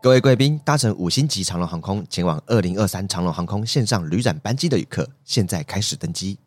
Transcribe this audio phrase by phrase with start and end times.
[0.00, 6.38] 各位贵宾，搭乘五星级长龙航空前往二零二三长龙航空线上旅展班机的旅客，现在开始登机。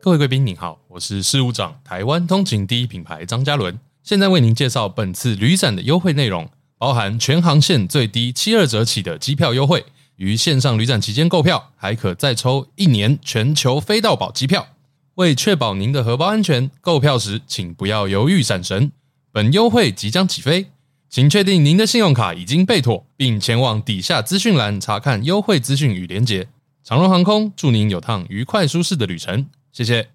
[0.00, 6.48] 各位贵宾您好，我是事务长，台湾通勤第一品牌张嘉伦，现在为您介绍本次旅展的优惠内容，
[6.78, 14.68] 包含全航线最低七二折起的机票优惠，于线上旅展期间购票，还可再抽一年全球飞到宝机票。
[15.16, 18.92] 为确保您的荷包安全，购票时请不要犹豫闪神。
[19.38, 20.66] 本优惠即将起飞，
[21.08, 26.48] 请确定您的信用卡已经备妥，并前往底下资讯栏查看优惠资讯与连结。
[26.82, 30.08] 长荣航空祝您有趟愉快舒适的旅程，谢谢。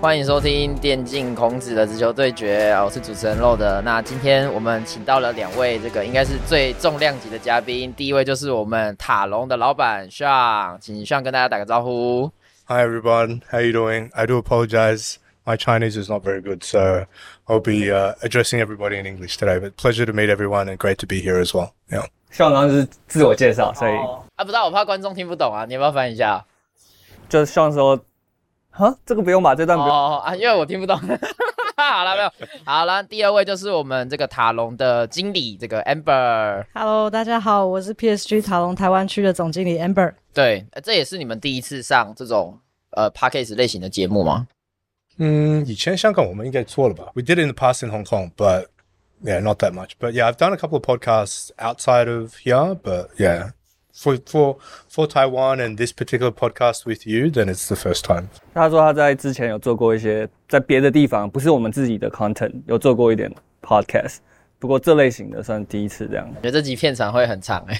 [0.00, 3.82] 欢迎收听电竞孔子的直球对决我是主持人肉的。
[3.82, 7.92] 那今天我们请到了两位，这个应该是最重量级的嘉宾。
[7.94, 12.30] 第一位就是我们塔隆的老板 Sean，请 Sean 跟大家打个招呼。
[12.66, 14.10] Hi everyone, how you doing?
[14.12, 15.16] I do apologize.
[15.44, 17.06] My Chinese is not very good, so
[17.48, 19.58] I'll be uh, addressing everybody in English today.
[19.58, 21.72] But pleasure to meet everyone and great to be here as well.
[21.90, 22.06] Yeah.
[22.30, 23.92] 希望刚刚是自我介绍，所以
[24.36, 26.44] 啊，不知道我怕观众听不懂啊，你要不要翻译一下？
[27.28, 27.98] 就希望说，
[28.70, 29.92] 哈，这个不用吧，这段不用。
[29.92, 30.96] 哦啊，因为我听不懂。
[31.76, 32.30] 好了，没有。
[32.64, 36.64] 好了，第二位就是我们这个塔隆的经理，这个 Amber。
[36.72, 40.14] Hello，大家好，我是 PSG 塔隆台湾区的总经理 Amber。
[40.32, 42.56] 对，呃这也是你们第一次上这种
[42.92, 44.46] 呃 podcast 类型的节目吗？
[45.21, 47.11] 嗯，以前香港我们应该做了吧？
[47.15, 48.67] We did it in the past in Hong Kong, but
[49.23, 49.93] yeah, not that much.
[49.99, 53.51] But yeah, I've done a couple of podcasts outside of here, but yeah,
[53.91, 58.27] for for for Taiwan and this particular podcast with you, then it's the first time.
[58.53, 63.33] 他说他在之前有做过一些在别的地方，不是我们自己的 content，有做过一点
[63.63, 64.17] podcast，
[64.62, 66.24] 不过这类型的算第一次这样。
[66.36, 67.76] 我觉得这集片长会很长哎、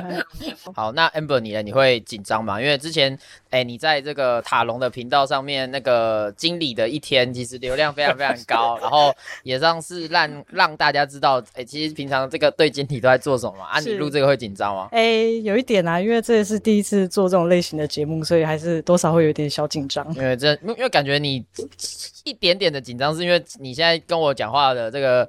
[0.74, 1.60] 好，那 Amber 你呢？
[1.60, 2.58] 你会紧张吗？
[2.58, 3.18] 因为之前
[3.50, 13.78] 哎、你在这个塔隆的频道上面那个经理的一天，其实流量非常非常高， 然后也算是让让大家知道，哎、其实平常这个对经理都在做什么啊？
[13.78, 14.88] 你是录这个会紧张吗？
[14.92, 20.10] 哎，有一点啊，因为这也是第一次做这种类型的节目，所以还是多少会有一点小紧张。
[20.14, 21.44] 因为这，因为感觉你
[22.24, 25.28] 一点点的紧张，是因为你现在跟我讲话的这个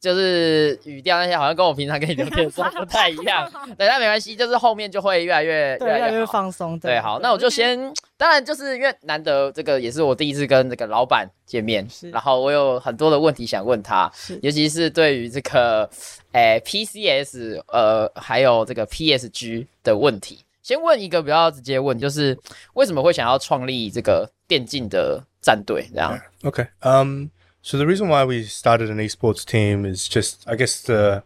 [0.00, 3.50] 就是语调那些，好像跟我平常跟你聊天的时候不太一样。
[3.78, 6.26] 对，但没关系，就是后面就会越来越对，越来越。
[6.26, 6.78] 放松。
[6.78, 14.10] 对，好，那我就先，当然就是因为难得这个也是我第一次跟这个老板见面，然后我有很多的问题想问他，
[14.40, 15.88] 尤其是对于这个
[16.32, 20.44] 诶、PCS 呃还有这个 PSG 的问题。
[20.62, 22.38] 先问一个比较直接问，就是
[22.74, 25.84] 为什么会想要创立这个电竞的战队？
[25.92, 26.66] 这样 Okay.
[26.82, 27.26] Um,
[27.62, 31.22] so the reason why we started an esports team is just, I guess the,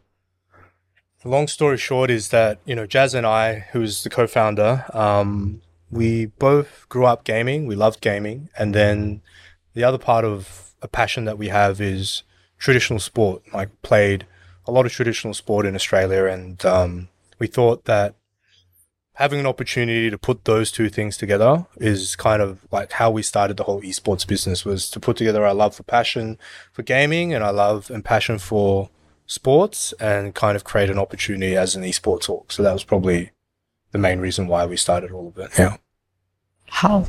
[1.22, 5.62] the long story short is that, you know, Jazz and I, who's the co-founder, um,
[5.90, 7.66] we both grew up gaming.
[7.66, 8.50] We loved gaming.
[8.58, 9.22] And then
[9.72, 12.22] the other part of a passion that we have is
[12.58, 13.42] traditional sport.
[13.54, 14.26] Like played
[14.66, 16.26] a lot of traditional sport in Australia.
[16.26, 17.08] And, um,
[17.38, 18.14] we thought that
[19.15, 23.21] having an opportunity to put those two things together is kind of like how we
[23.21, 26.37] started the whole esports business was to put together our love for passion
[26.71, 28.89] for gaming and our love and passion for
[29.27, 32.51] sports and kind of create an opportunity as an esports org.
[32.51, 33.31] So that was probably
[33.91, 35.51] the main reason why we started all of it.
[35.57, 35.77] Yeah.
[36.69, 37.03] 好，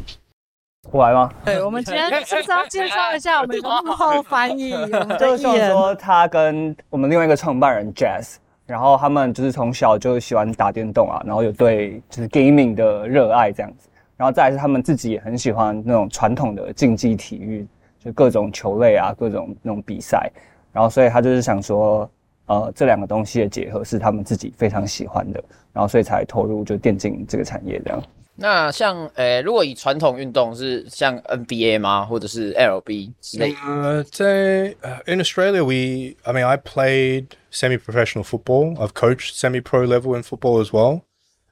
[0.91, 1.33] 我来吗？
[1.45, 5.71] 对，我们今天就是要介绍一下我们的幕后翻译，我们就是希望的艺人。
[5.71, 8.35] 说他跟我们另外一个创办人 Jazz，
[8.68, 17.66] 然后他们就是从小就喜欢打电动啊，然后有对就是 gaming 的热爱这样子，然后再来是他们自己也很喜欢那种传统的竞技体育，
[17.98, 20.30] 就各种球类啊，各种那种比赛，
[20.74, 22.10] 然后所以他就是想说，
[22.48, 25.42] 呃，这两个东西的结合是他们自己非常喜欢的，
[25.72, 28.04] 然后所以才投入就电竞这个产业这样。
[28.37, 33.59] 那像诶、如果以传统运动是像 NBA 吗，或者是 LB 之类的？
[33.59, 38.77] Uh, say, uh, in Australia, we, I mean, I played semi professional football.
[38.79, 41.03] I've coached semi pro level in football as well.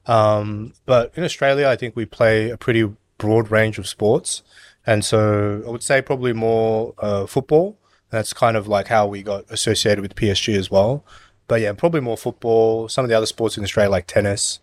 [0.07, 4.41] Um, but in Australia, I think we play a pretty broad range of sports.
[4.85, 7.77] And so I would say probably more uh, football.
[8.09, 11.05] That's kind of like how we got associated with PSG as well.
[11.47, 12.89] But yeah, probably more football.
[12.89, 14.59] Some of the other sports in Australia, like tennis,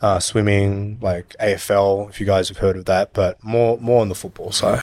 [0.00, 3.12] Uh, swimming, like AFL, if you guys have heard of that.
[3.12, 4.80] But more more on the football side.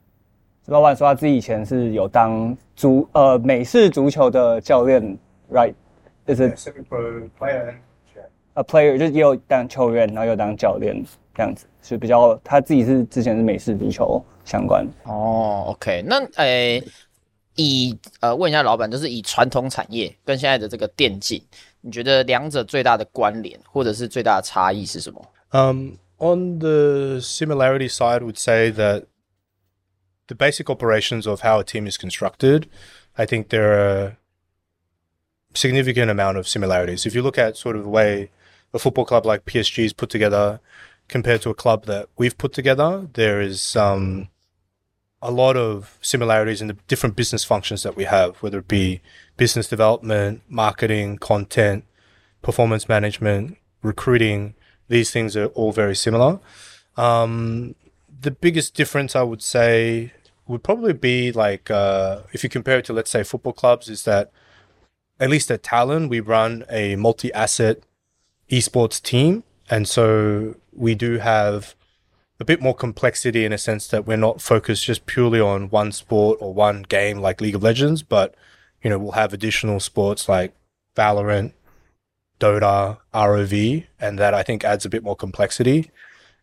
[0.66, 5.18] 老板说他自己以前是有当足呃美式足球的教练
[5.52, 7.76] ，right？Is it Semi pro player.
[8.56, 8.98] a player？
[8.98, 14.88] 就是也有当球员，然后又当教练这样子，是比较他自己是之前是美式足球相关。
[15.04, 16.82] 哦，OK，那诶、
[17.56, 21.40] 以呃问一下老板，就是以传统产业跟现在的这个电竞，
[21.85, 25.23] 你觉得两者最大的关联或者是最大的差异是什么？
[25.53, 29.05] Um, on the similarity side, would say that
[30.29, 32.65] the basic operations of how a team is constructed,
[33.17, 34.17] I think there are
[35.55, 37.05] significant amount of similarities.
[37.07, 38.31] If you look at sort of the way
[38.73, 40.61] a football club like PSG is put together
[41.09, 44.29] compared to a club that we've put together, there is um,
[45.21, 49.01] a lot of similarities in the different business functions that we have, whether it be
[49.38, 51.86] business development, marketing, content,
[52.42, 54.56] performance management, recruiting.
[54.88, 56.40] These things are all very similar.
[56.98, 57.76] Um,
[58.22, 60.14] the biggest difference I would say
[60.48, 64.04] would probably be like uh, if you compare it to let's say football clubs, is
[64.04, 64.32] that
[65.20, 67.80] at least at Talon we run a multi-asset
[68.50, 71.76] esports team, and so we do have
[72.40, 75.92] a bit more complexity in a sense that we're not focused just purely on one
[75.92, 78.36] sport or one game like League of Legends, but
[78.86, 80.54] you know we'll have additional sports like
[80.96, 81.54] Valorant,
[82.40, 85.90] Dota, ROV, and that I think adds a bit more complexity.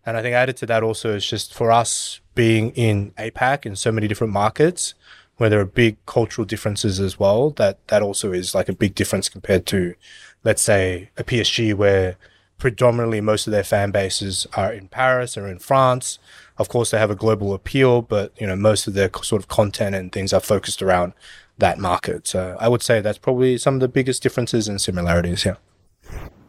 [0.05, 3.77] And I think added to that also is just for us being in APAC in
[3.77, 4.95] so many different markets
[5.37, 8.97] where there are big cultural differences as well, that that also is like a big
[8.97, 9.95] difference compared to,
[10.43, 12.17] let's say, a PSG where
[12.59, 16.19] predominantly most of their fan bases are in Paris or in France.
[16.62, 19.48] Of course, they have a global appeal, but you know most of their sort of
[19.48, 21.12] content and things are focused around
[21.60, 22.28] that market.
[22.28, 25.46] So I would say that's probably some of the biggest differences and similarities.
[25.46, 25.58] Yeah.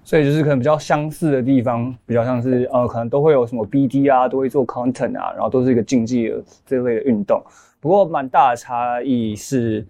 [0.05, 7.45] 所以就是可能比较相似的地方，比较像是呃，可能都会有什么 BD 啊，都会做 content 啊，然后都是一个竞技的这类的运动。
[7.79, 9.87] 不过蛮大的差异是，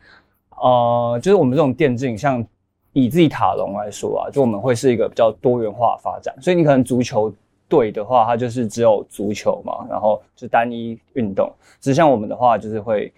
[0.60, 2.44] 呃，就是我们这种电竞，像
[2.92, 6.34] 以自己塔隆来说啊，就我们会是一个比较多元化发展。
[6.42, 7.32] 所以你可能足球
[7.73, 11.51] 队的话，它就是只有足球嘛，然后就单一运动。
[11.79, 13.11] 只是像我们的话，就是会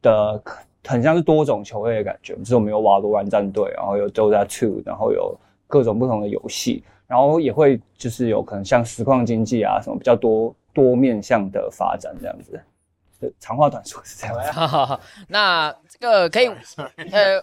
[0.00, 0.42] 的
[0.84, 2.34] 很像是多种球类的感觉。
[2.36, 5.36] 就是我们有瓦罗兰战队，然后有 Dota Two，然后有。
[5.72, 12.60] 各种不同的游戏，然后也会就是有可能像实况经济啊什么比较多多面向的发展这样子。
[13.40, 15.00] 长话短说，是这样。
[15.28, 16.46] 那这个可以
[17.10, 17.40] 呃，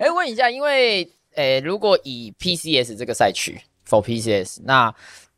[0.00, 3.56] 哎问一下，因为诶，如果以 PCS 这个赛区
[3.88, 4.92] for PCS，那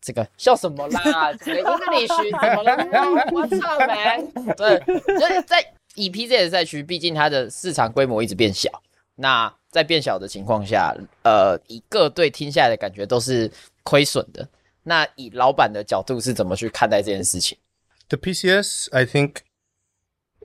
[0.04, 1.32] 这个笑什么啦？
[1.32, 2.08] 这个 English
[2.40, 3.26] 怎么了？
[3.32, 4.30] 我操，man！
[4.54, 4.78] 对，
[5.18, 5.64] 就是在
[5.94, 8.70] 以 PCS 赛区，毕竟它的市场规模一直变小。
[9.16, 13.50] 那在变小的情况下，呃，以各队听下来的感觉都是
[13.82, 14.46] 亏损的。
[14.82, 17.56] 那以老板的角度是怎么去看待这件事情
[18.08, 19.36] ？The PCS, I think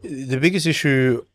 [0.01, 1.25] the biggest issue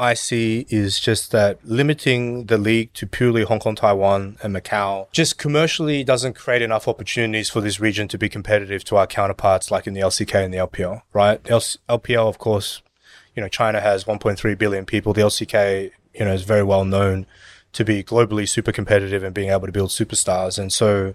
[0.00, 5.12] I see is just that limiting the league to purely Hong Kong, Taiwan, and Macau
[5.12, 9.70] just commercially doesn't create enough opportunities for this region to be competitive to our counterparts
[9.70, 11.42] like in the LCK and the LPL, right?
[11.44, 12.80] LPL, of course,
[13.36, 15.12] you know, China has 1.3 billion people.
[15.12, 17.26] The LCK you know, is very well known
[17.72, 20.58] to be globally super competitive and being able to build superstars.
[20.58, 21.14] And so,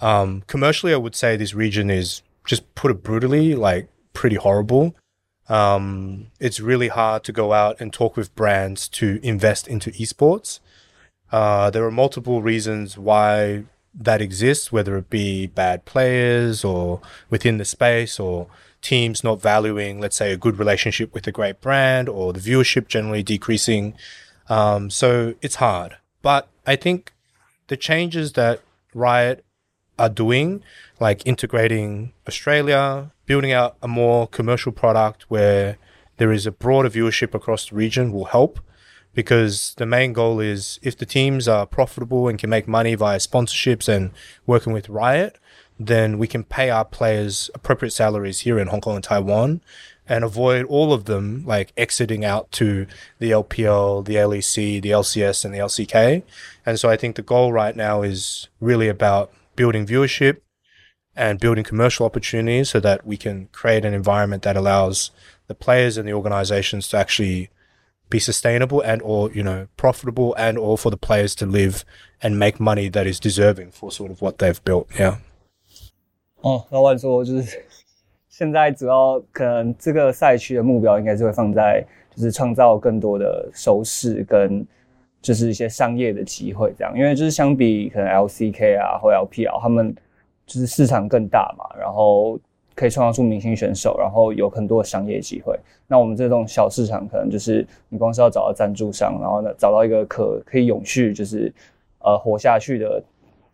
[0.00, 4.94] um, commercially, I would say this region is just put it brutally, like pretty horrible.
[5.52, 10.60] Um, it's really hard to go out and talk with brands to invest into esports.
[11.30, 13.64] Uh, there are multiple reasons why
[13.94, 18.46] that exists, whether it be bad players or within the space or
[18.80, 22.88] teams not valuing, let's say, a good relationship with a great brand or the viewership
[22.88, 23.94] generally decreasing.
[24.48, 25.98] Um, so it's hard.
[26.22, 27.12] But I think
[27.66, 28.62] the changes that
[28.94, 29.44] Riot
[29.98, 30.62] are doing,
[31.00, 35.78] like integrating Australia, building out a more commercial product where
[36.16, 38.60] there is a broader viewership across the region will help
[39.14, 43.18] because the main goal is if the teams are profitable and can make money via
[43.18, 44.10] sponsorships and
[44.46, 45.38] working with Riot,
[45.78, 49.60] then we can pay our players appropriate salaries here in Hong Kong and Taiwan
[50.08, 52.86] and avoid all of them like exiting out to
[53.18, 56.22] the LPL, the LEC, the LCS, and the LCK.
[56.66, 60.37] And so I think the goal right now is really about building viewership
[61.15, 65.11] and building commercial opportunities so that we can create an environment that allows
[65.47, 67.49] the players and the organizations to actually
[68.09, 71.83] be sustainable and or you know profitable and or for the players to live
[72.21, 75.17] and make money that is deserving for sort of what they've built yeah
[76.41, 77.59] 哦，老板说就是
[78.29, 84.65] 现在主要可能这个赛区的目标应该是会放在就是创造更多的收视跟
[85.22, 89.94] 就是一些商业的机会这样，因为就是相比可能 LCK 啊或 LPL 他们
[90.44, 92.38] 就是市场更大嘛，然后
[92.74, 95.58] 可以创造出明星选手，然后有很多商业机会。
[95.86, 101.52] 那我们这种小市场可能就是你光是要找到赞助商，然后呢找到一个可可以永续就是
[102.00, 103.02] 呃活下去的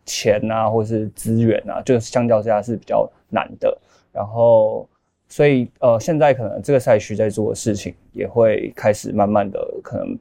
[0.06, 3.76] 钱啊或是资源啊，就是相较之下是比较难的。
[4.10, 4.88] 然后，
[5.28, 10.18] 所以呃，现在可能这个赛区在做的事情也会开始慢慢的可能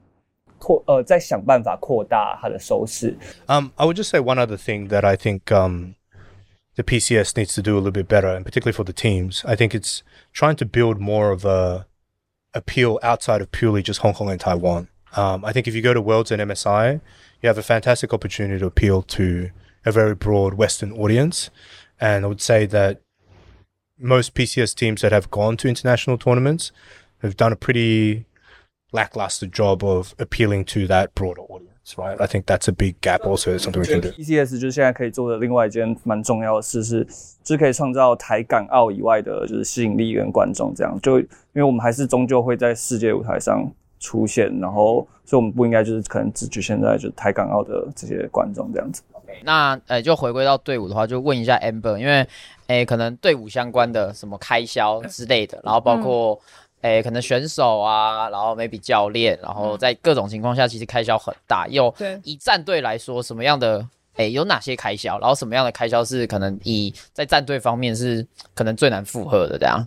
[0.59, 3.17] 扩呃，在想办法扩大它的收视。
[3.47, 5.95] Um, I would just say one other thing that I think um
[6.77, 9.45] the PCS needs to do a little bit better, and particularly for the teams.
[9.45, 11.87] I think it's trying to build more of a
[12.55, 14.89] appeal outside of purely just Hong Kong and Taiwan.
[15.17, 17.01] Um, I think if you go to Worlds and MSI,
[17.43, 19.51] you have a fantastic opportunity to appeal to
[19.85, 21.51] a very broad Western audience.
[22.01, 23.01] And I would say that
[23.99, 26.73] most PCS teams that have gone to international tournaments
[27.21, 28.25] have done a pretty
[28.92, 32.20] lackluster job of appealing to that broader audience, right?
[32.20, 34.10] I think that's a big gap also, something we can do.
[34.10, 37.06] ECS 就是现在可以做的另外一件蛮重要的事是，
[37.44, 40.98] 就是可以创造台港澳以外的，就是吸引力跟观众这样。
[41.02, 49.02] 就因为我们还是终究会在世界舞台上出现，然后所以我们不应该就是可能只局限在就台港澳的这些观众这样子。
[49.44, 52.26] 那呃，就回归到队伍的话，就问一下 Amber，因为
[52.68, 56.40] 诶，可能队伍相关的什么开销之类的，然后包括
[56.82, 61.68] 诶，可能选手啊，然后 maybe 教练，然后在各种情况下，其实开销很大。
[61.68, 63.84] 又对以战队来说，什么样的
[64.18, 65.20] 诶有哪些开销？
[65.20, 69.86] 然后什么样的开销是可能以在战队方面是可能最难负荷的这样？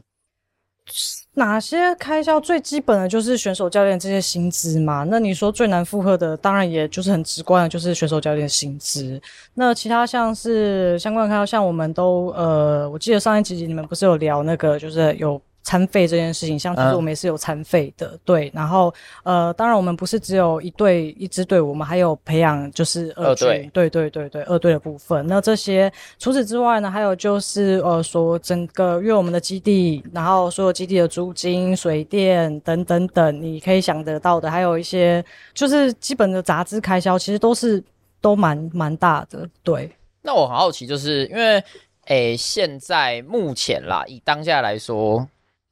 [1.35, 5.04] 哪些开销最基本的就是选手教练这些薪资嘛？
[5.04, 9.23] 那你说最难负荷的，当然也就是很直观的，就是选手教练薪资。
[9.54, 15.40] 那其他像是相关的开销，像我们都呃，我记得上一集你们不是有聊那个，就是有。
[15.70, 18.50] 餐费这件事情，像其实我们也是有餐费的，对。
[18.52, 25.24] 然后呃，当然我们不是只有一队一支队伍，我们还有培养就是二队，对对对对，二队的部分。
[25.28, 35.24] 那这些除此之外呢，还有就是呃，说整个因为我们的基地，然后所有基地的租金、水电等等等，你可以想得到的，还有一些
[35.54, 37.80] 就是基本的杂支开销，其实都是
[38.20, 39.88] 都蛮蛮大的，对。
[40.22, 41.62] 那我很好奇，就是因为
[42.06, 45.28] 诶，现在目前啦，以当下来说。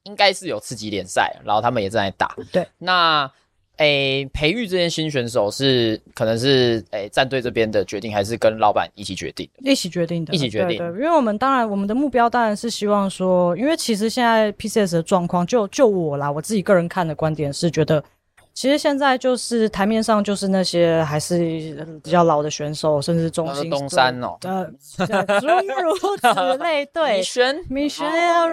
[0.08, 2.34] 应该是有次级联赛，然后他们也正在打。
[2.50, 3.30] 对，那
[3.76, 9.48] 诶，培育这些新选手是可能是诶战队这边的决定，还是跟老板一起决定？
[9.58, 10.78] 一起决定的，一起决定。
[10.78, 18.02] 对，因为我们当然我们的目标当然是希望说，因为其实现在 PCS 的状况，就就我啦，我自己个人看的观点是觉得。
[18.58, 21.38] 其实现在就是台面上就是那些还是
[22.02, 24.64] 比较老的选手，甚至中心东山哦，呃，
[25.38, 28.04] 诸如 此类，对，米轩、米轩、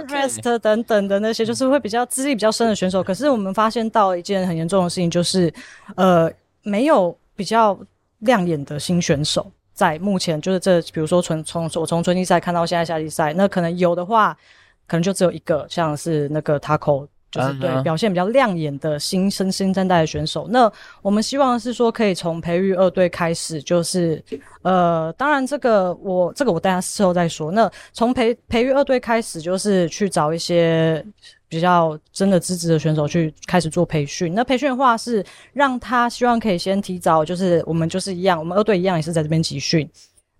[0.07, 3.01] Rest 等等的那些，就是会比较资历比较深的选手。
[3.01, 5.51] 可是我们发现到一件很严重的事情，就是
[5.95, 6.31] 呃，
[6.61, 7.75] 没有比较
[8.19, 14.37] 亮眼的新选手在目前就是这，比如说从从我从春季赛看到现在夏季赛，那可能有的话，
[14.85, 17.07] 可能就只有一个，像是那个 Taco。
[17.35, 24.23] 就是对表现比较亮眼的新生新生代的选手，那我们希望是说可以从培育二队开始，就是
[24.61, 27.51] 呃，当然这个我这个我大家事后再说。
[27.51, 31.05] 那从培培育二队开始，就是去找一些
[31.49, 34.33] 比较真的资质的选手去开始做培训。
[34.33, 39.89] 那培训的话是让他希望可以先提早，就是我们就是一样，我们二队一样也是在这边集训。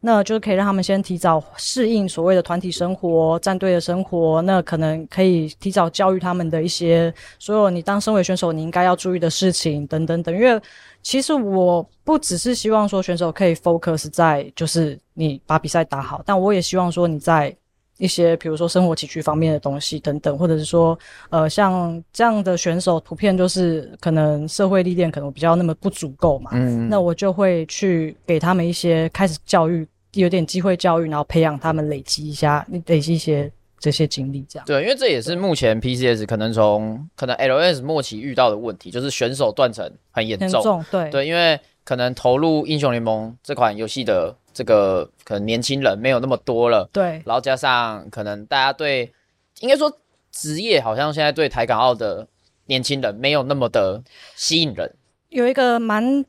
[0.07, 4.39] 那就是可以让他们先提早适应所谓的团体生活、战队的生活。
[4.43, 10.31] 那可能可以提早教育他们的一些所有你当身为选手你应该要注意的事情等等等。
[10.35, 10.61] 因为
[11.01, 17.55] 其实我不只是希望说选手可以 focus 在就是你把比赛打好，但我也希望说你在
[17.97, 20.95] 一些比如说生活起居方面的东西等等，或者是说
[21.31, 26.51] 呃像这样的选手普遍就是可能社会历练可能比较那么不足够嘛。
[26.53, 29.87] 嗯，那我就会去给他们一些开始教育。
[30.15, 34.65] 有点机会教育，然后培养他们累积一下，累积一些这些经历，这样。
[34.65, 40.83] 对，因为这也是目前 PCS 可能从可能 LS 末期遇到的问题，就是选手断层很严重。
[40.89, 46.89] 对对，因为可能投入英雄联盟这款游戏的这个可能年轻人没有那么多了。
[46.91, 49.11] 对，然后加上可能大家对，
[49.59, 49.91] 应该说
[50.31, 52.27] 职业好像现在对台港澳的
[52.65, 54.01] 年轻人没有那么的
[54.35, 54.95] 吸引人。
[55.29, 56.25] 有一个蛮。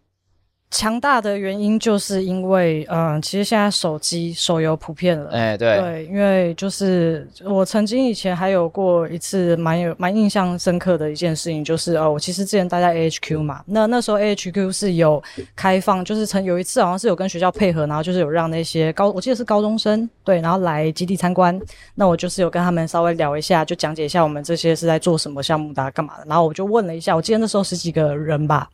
[0.77, 15.23] 强大的原因就是因为，嗯，其实现在手机手游普遍了，哎，对，对，因为就是我曾经以前还有过一次蛮有蛮印象深刻的一件事情，就是哦，我其实之前待在 AHQ 嘛，那那时候 AHQ 是有
[15.55, 21.59] 开放，就是曾有一次好像是有跟学校配合，然后就是有让那些高，我记得是高中生，对，然后来基地参观，
[21.95, 28.69] 那我就是有跟他们稍微聊一下，就讲解一下我们这些是在做什么项目的，干嘛的，然后我就问了一下，我记得那时候十几个人吧。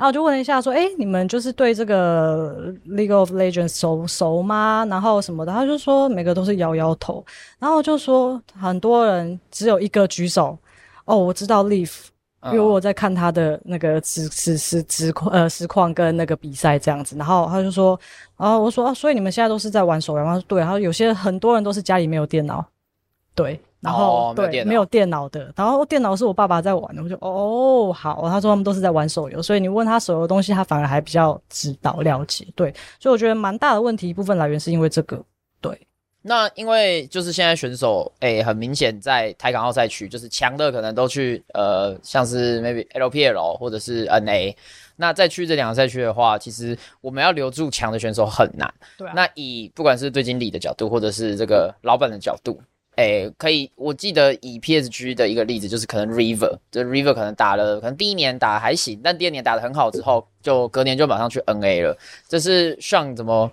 [0.00, 4.82] 然后我就问了一下，说：“哎，你们就是对这个 League of Legends 熟熟吗？
[4.88, 7.22] 然后什么的？”他就说每个都是摇摇头。
[7.58, 10.56] 然后就说很多人只有一个举手。
[11.04, 12.06] 哦，我知道 Leaf，
[12.46, 17.14] 因为我在看他的那个实实实实况呃实况跟那个比赛这样子。
[17.18, 18.00] 然后他就说
[18.40, 20.60] ：“然后，我说啊，所以你们现在都是在玩手游吗？”对。
[20.60, 22.64] 然后有些很多人都是家里没有电脑，
[23.42, 23.60] 对。
[23.80, 35.18] 然后对，没有电脑的，然后电脑是我爸爸在玩的，我就哦好，他说他们都是在玩手游，所以你问他手游东西，他反而还比较知道了解，对，所以我觉得蛮大的问题一部分来源是因为这个，
[35.62, 35.80] 对。
[36.20, 44.54] 那因为就是现在选手，哎、很明显在台港澳赛区，就是强的可能都去呃，像是 maybe LPL 或者是 NA。
[44.96, 48.70] 那再去这两个赛区的话，其实我们要留住强的选手很难。
[48.98, 52.60] 对啊那以不管是对经理的角度，或者是这个老板的角度，
[53.00, 61.96] 哎、可以，我记得以 PSG 的一个例子，就是可能 River，这 River 可能打了，可能第一年打还行，但第二年打得很好之后，就隔年就马上去 NA 了。
[62.28, 63.50] 这是上怎么？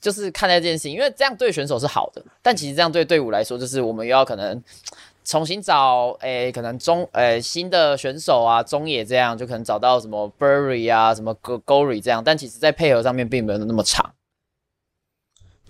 [0.00, 4.60] 就是看待这件事情，因为这样对选手是好的，但其实这样对队伍来说，就是我们又要可能
[5.24, 14.12] 重新找诶、可能中诶、新的选手啊，中野这样就可能找到什么 Burry 啊，什么 Go Gory 这样，但其实在配合上面并没有那么长。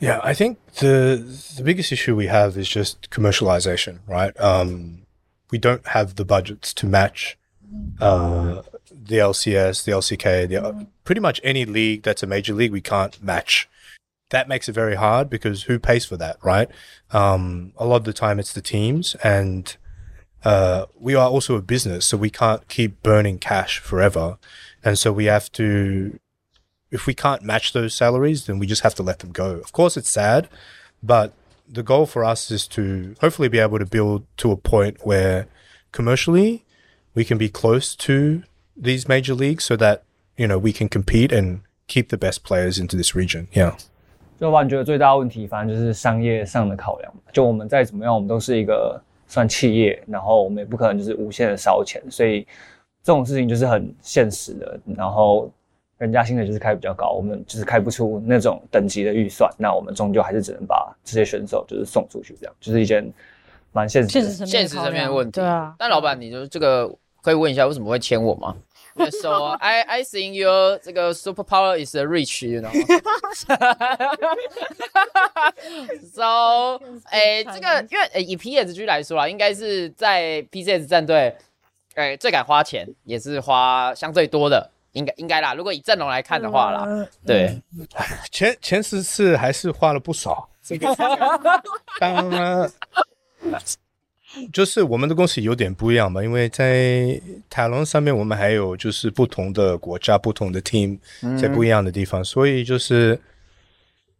[0.02, 1.24] Yeah, I think the
[1.56, 4.38] the biggest issue we have is just commercialization, right?
[4.40, 5.06] Um,
[5.52, 7.38] we don't have the budgets to match
[8.00, 12.72] uh, the LCS, the LCK, the, pretty much any league that's a major league.
[12.72, 13.68] We can't match.
[14.30, 16.68] That makes it very hard because who pays for that, right?
[17.12, 19.76] Um, a lot of the time it's the teams, and
[20.44, 24.38] uh, we are also a business, so we can't keep burning cash forever,
[24.84, 26.18] and so we have to
[26.91, 29.59] if we can't match those salaries, then we just have to let them go.
[29.59, 30.47] Of course, it's sad,
[31.03, 31.33] but
[31.67, 35.47] the goal for us is to hopefully be able to build to a point where
[35.91, 36.63] commercially
[37.13, 38.43] we can be close to
[38.75, 40.03] these major leagues so that,
[40.37, 43.47] you know, we can compete and keep the best players into this region.
[43.51, 43.75] Yeah.
[44.39, 47.11] 就我觉得最大的问题，反正就是商业上的考量。
[47.33, 52.45] 就我们再怎么样，我们都是一个算企业，然后我们也不可能就是无限的烧钱，所以
[53.01, 54.79] 这种事情就是很现实的。
[54.95, 55.51] 然后
[56.02, 63.08] 人家薪水就是开比较高，我们就是开不出那种等级的预算，那我们终究还是只能把这些选手就是送出去，这样就是一件
[63.70, 65.40] 蛮现实现实层面现实的考量层面的问题。
[65.40, 66.92] 对啊，但老板，你就这个
[67.22, 68.56] 可以问一下，为什么会签我吗？
[69.22, 72.70] So I I think your 这个 superpower is a rich, you know.
[76.12, 81.34] so，哎、这个因为、诶以 PSG 来说啦，应该是在 PCS 战队，
[81.94, 85.54] 哎、最敢花钱，也是花相对多的，应该应该啦。
[85.54, 87.60] 如果以阵容来看的话啦，嗯对，
[88.30, 90.48] 前前十次还是花了不少。
[90.62, 90.94] 这 个
[91.98, 92.70] 当然，
[94.52, 100.96] 就是我们的公司有点不一样嘛，因为在塔隆上面，我们还有就是不同的国家、不同的 team
[101.36, 103.18] 在不一样的地方，所以就是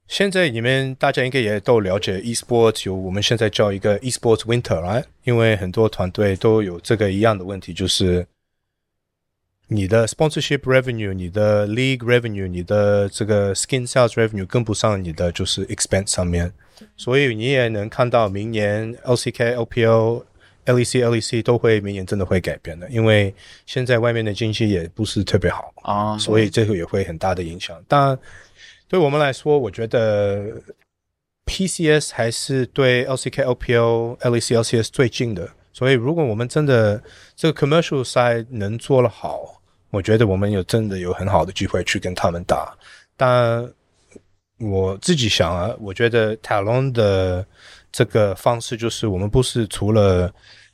[0.09, 5.05] 现在你们大家应该也都了解 esports 有我们现在叫一个 esports winter，right？
[5.23, 8.27] 因为很多团队都有这个一样的问题，就是。
[9.69, 16.53] 你的 sponsorship revenue、你的 league revenue、你的这个 skin sales revenue 跟不上你的就是 expense 上面，
[16.97, 20.25] 所以你也能看到明年 LCK、LPL、
[20.67, 27.83] LEC、LEC 都会明年真的会改变的，因为现在外面的经济也不是特别好，啊，所以这个也会很大的影响。
[27.89, 28.19] 但，
[28.89, 30.53] 对我们来说，我觉得
[31.47, 35.49] PCS 还是对 LCK、LPL、LEC、LCS 最近的。
[35.73, 37.03] 所以，如果我们真的
[37.35, 42.77] 这个 commercial side 能做得好，我觉得我们有真的有很好的机会去跟他们打。
[43.17, 43.69] 但
[44.59, 47.45] 我自己想啊，我觉得塔隆的
[47.91, 50.33] 这个方式就是，我们不是除了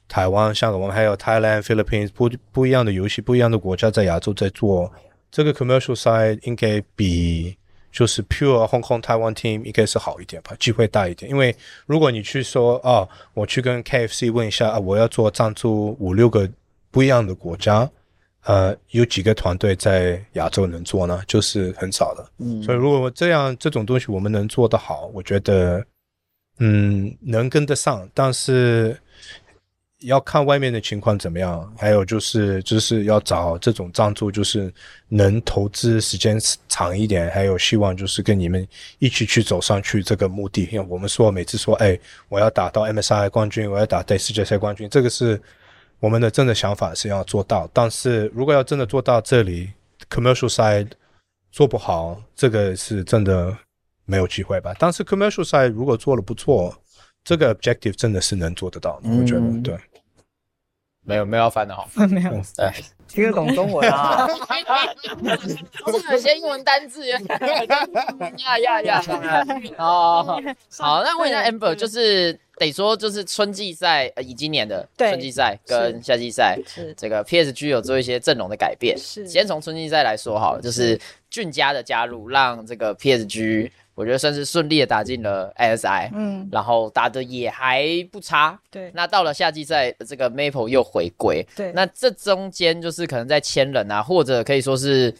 [0.09, 4.93] 台湾、香港，我们还有 Thailand、Philippines 不不一样的游戏、不一样的国家在亚洲在做
[5.31, 7.57] 这个 commercial side，应该比
[7.91, 11.31] 就是 pure Hong Kong Taiwan team 应该是好一点吧，机会大一点。
[11.31, 11.55] 因为
[11.87, 16.49] 如果你去说哦，我去跟 KFC 问一下啊，我要做赞助五六个
[16.91, 17.91] 不一样的国家，
[18.45, 21.23] 呃，有几个团队在亚洲能做呢？
[21.27, 22.27] 就是很少的。
[22.39, 25.85] 嗯所以如果这样这种东西我们能做得好，我觉得
[26.59, 28.97] 嗯能跟得上，但是
[30.01, 31.73] 要看外面的情况怎么样。
[31.77, 34.73] 还有就是就是要找这种赞助，就是
[35.09, 38.67] 能投资时间长一点，还有希望就是跟你们
[38.99, 40.69] 一起去走上去这个目的。
[40.73, 45.41] 因为我们说每次说，哎，我要打到 MSI 冠军，我要打对世界赛冠军，这个是
[46.01, 47.69] 我们的真的想法是要做到。
[47.73, 49.71] 但是如果要真的做到这里
[50.09, 50.91] ，commercial side
[51.51, 53.57] 做不好，这个是真的
[54.05, 54.75] 没有机会吧。
[54.79, 56.77] 但是 commercial side 如果做了不错，
[57.29, 59.77] 这个 objective 真的是能做得到的，我觉得嗯对。
[61.05, 61.87] 没有没有要翻的哈。
[62.07, 62.71] 没有，对，
[63.07, 64.27] 听得懂中文啊？
[65.85, 67.07] 不是有些英文单字。
[67.07, 67.19] 呀
[68.61, 69.03] 呀呀。
[69.03, 69.47] 呀！
[69.77, 70.43] 哦，
[70.79, 76.95] 好，那问一下 Amber，就是得说，就是春季赛，呃，以今年的春季赛跟夏季赛，是。
[76.97, 78.97] 这个 PSG 有做一些阵容的改变。
[78.99, 79.27] 是。
[79.27, 80.99] 先从春季赛来说好了，就是
[81.31, 88.57] 俊佳的加入，让这个 PSG 我觉得算是顺利的打进了 ASI，嗯，然后打的也还不差。
[88.71, 95.13] 对那到了夏季赛，这个 Maple 又回归，对，那这中间就是可能在签人啊，或者可以说是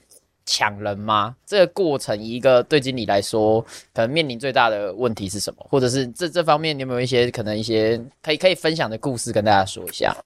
[0.47, 1.35] 抢人吗？
[1.45, 3.61] 这个过程，一个对经理来说，
[3.93, 5.67] 可能面临最大的问题是什么？
[5.69, 10.17] 或者是这这方面，你有没有一些可能一些可以可以分享的故事跟大家说一下？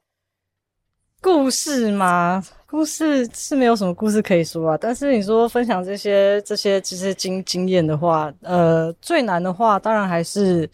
[1.22, 2.42] 故事吗？
[2.66, 4.78] 故事是没有什么故事可以说啊。
[4.80, 10.68] 但是你说分享这些这些这些经经验的话，呃，最难的话，当然还是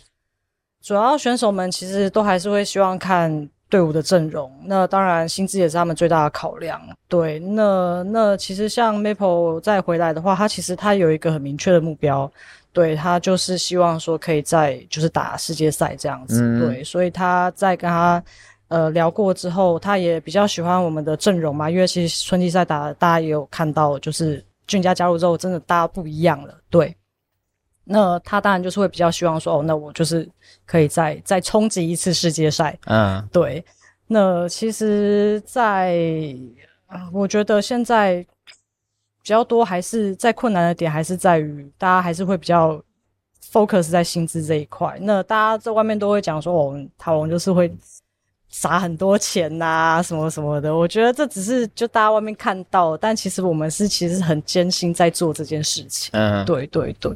[0.82, 4.50] 主要选手们其实都还是会希望看队伍的阵容。
[4.64, 6.80] 那当然薪资也是他们最大的考量。
[7.08, 12.30] 对，那那其实像 Maple 再回来的话，他其实他有一个很明确的目标，
[12.72, 16.40] 对他就是希望说可以在就是打世界赛这样子。
[16.40, 18.22] 嗯对，所以他在跟他。
[18.68, 26.54] 呃，聊过之后，他也比较喜欢我们的阵容嘛，因为其实春季赛打，大家也有看到，就是俊家加入之后，真的大家不一样了。
[26.68, 26.94] 对，
[27.84, 30.28] 那他当然就是会比较希望说，哦，那我就是
[30.66, 32.78] 可以再再冲击一次世界赛。
[32.84, 33.64] 嗯对，
[34.06, 35.96] 那其实在，
[36.88, 38.22] 啊，我觉得现在
[39.22, 42.78] 比较多还是在困难的点，还是在于大家还是会比较
[43.50, 44.98] focus 在薪资这一块。
[45.00, 47.74] 那大家在外面都会讲说，哦，塔龙就是会。
[48.50, 56.10] 撒很多钱呐、什么什么的，我觉得这只是就大家外面看到，但其实我们是其实很艰辛在做这件事情。
[56.14, 57.12] 嗯，对对对，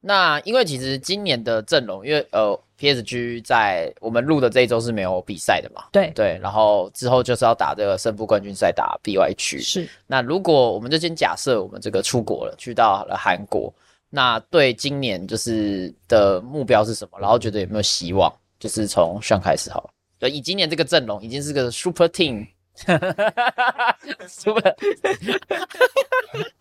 [0.00, 9.58] 那因为其实今年的阵容，因为呃 PSG 在我们录的这一周是没有比赛的嘛，对对，然后之后就是要打这个胜负冠军赛，打 BY 区。
[9.58, 13.72] 是那如果我们就先假设我们这个出国了，去到了韩国，
[14.10, 17.18] 那对今年就是的目标是什么？
[17.18, 18.30] 然后觉得有没有希望？
[18.58, 19.90] 就是从上开始好了。
[20.25, 24.75] 对，以今年这个阵容已经是个 super team。super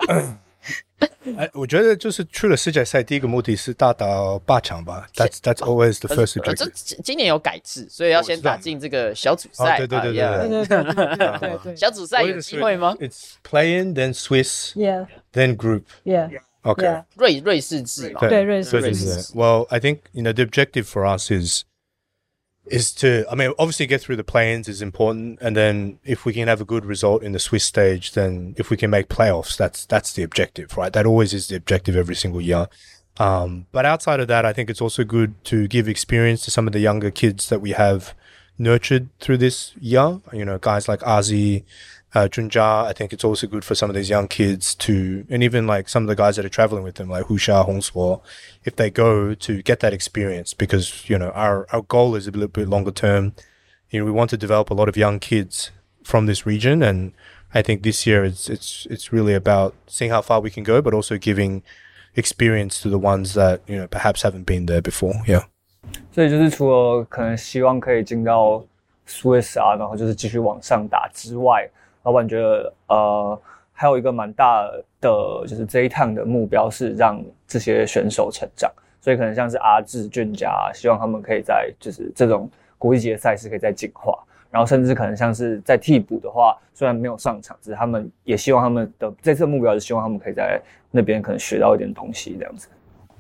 [1.37, 4.07] 哎，我觉得就是去了世界赛，第一个目的是大打
[4.45, 5.09] 八强吧。
[5.15, 6.71] That's that's always the first 呃这 objective.
[6.75, 9.75] 今今年有改制，所以要先打进这个小组赛。
[9.75, 12.95] 哦对对对对哎呀对对对对对对对小组赛有机会吗？
[13.01, 15.85] It's play-in, then Swiss, ，Yeah then group.
[16.05, 16.31] Yeah
[16.63, 16.85] Okay.
[16.85, 21.65] Yeah，瑞瑞士制嘛，对瑞士对对瑞士对 Well, I think you know the objective for us is
[22.68, 23.26] is to.
[23.30, 26.62] I mean, obviously, get through the play-ins is important, and then if we can have
[26.62, 30.14] a good result in the Swiss stage, then if we can make playoffs, that's that's
[30.14, 30.94] the objective, right?
[30.94, 32.68] That always is the objective every single year.
[33.18, 36.68] Um, but outside of that, I think it's also good to give experience to some
[36.68, 38.14] of the younger kids that we have
[38.58, 40.20] nurtured through this year.
[40.34, 41.64] You know, guys like Azi,
[42.15, 42.85] uh, Junja.
[42.87, 45.89] I think it's also good for some of these young kids to, and even like
[45.89, 48.21] some of the guys that are traveling with them, like Husha, Hongsuo,
[48.65, 52.31] if they go to get that experience, because you know our our goal is a
[52.31, 53.33] little bit longer term.
[53.91, 55.71] You know, we want to develop a lot of young kids
[56.05, 57.13] from this region, and
[57.53, 60.81] I think this year it's it's it's really about seeing how far we can go,
[60.81, 61.63] but also giving
[62.17, 65.15] experience to the ones that you know perhaps haven't been there before.
[65.27, 65.45] Yeah.
[66.13, 68.63] 所以就是除了可能希望可以进到
[69.09, 71.69] Swiss 啊，然后就是继续往上打之外，
[72.06, 73.42] 老板觉得呃
[73.74, 74.64] 还有一个蛮大
[75.02, 75.10] 的
[75.46, 84.18] 就是这一趟的目标是让这些选手成长，所以可能像是阿志、俊佳，希望他们可以在就是这种国际级的赛事可以再进化。
[84.50, 92.70] 然后甚至可能像是在替补的话，虽然没有上场，只是他们也希望他们的这次目标是希望他们可以在那边可能学到一点东西这样子。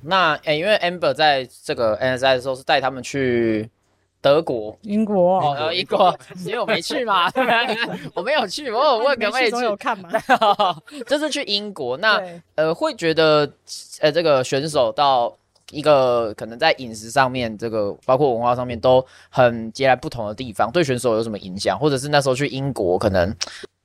[0.01, 3.69] 那诶、因为 Amber 在这个 NSI 的时候是带他们去
[4.25, 4.75] 德国。
[4.81, 5.39] 英国
[5.71, 7.31] 英国，因为我没去嘛，
[8.15, 10.09] 我没有去，我有问可不可以总有看嘛？
[10.89, 11.95] 去， 就是去英国。
[11.97, 13.47] 那对呃，会觉得
[13.99, 15.31] 呃，这个选手到
[15.69, 21.77] 一个可能在饮食上面，这个包括文化上面都很截然不同的地方，对选手有什么影响？
[21.77, 23.31] 或者是那时候去英国，可能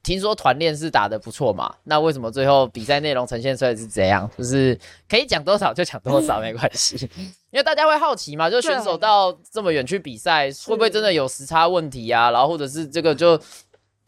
[0.03, 1.71] 听说团练是打得不错嘛？
[1.85, 4.29] 那为什么最后比赛内容呈现出来是怎样？
[4.39, 7.07] 就是可以讲多少就讲多少，没关系，
[7.51, 12.31] 因为大家会好奇嘛，就选手到这么远去比赛，会不会真的有时差问题啊？
[12.31, 13.39] 然后或者是这个就。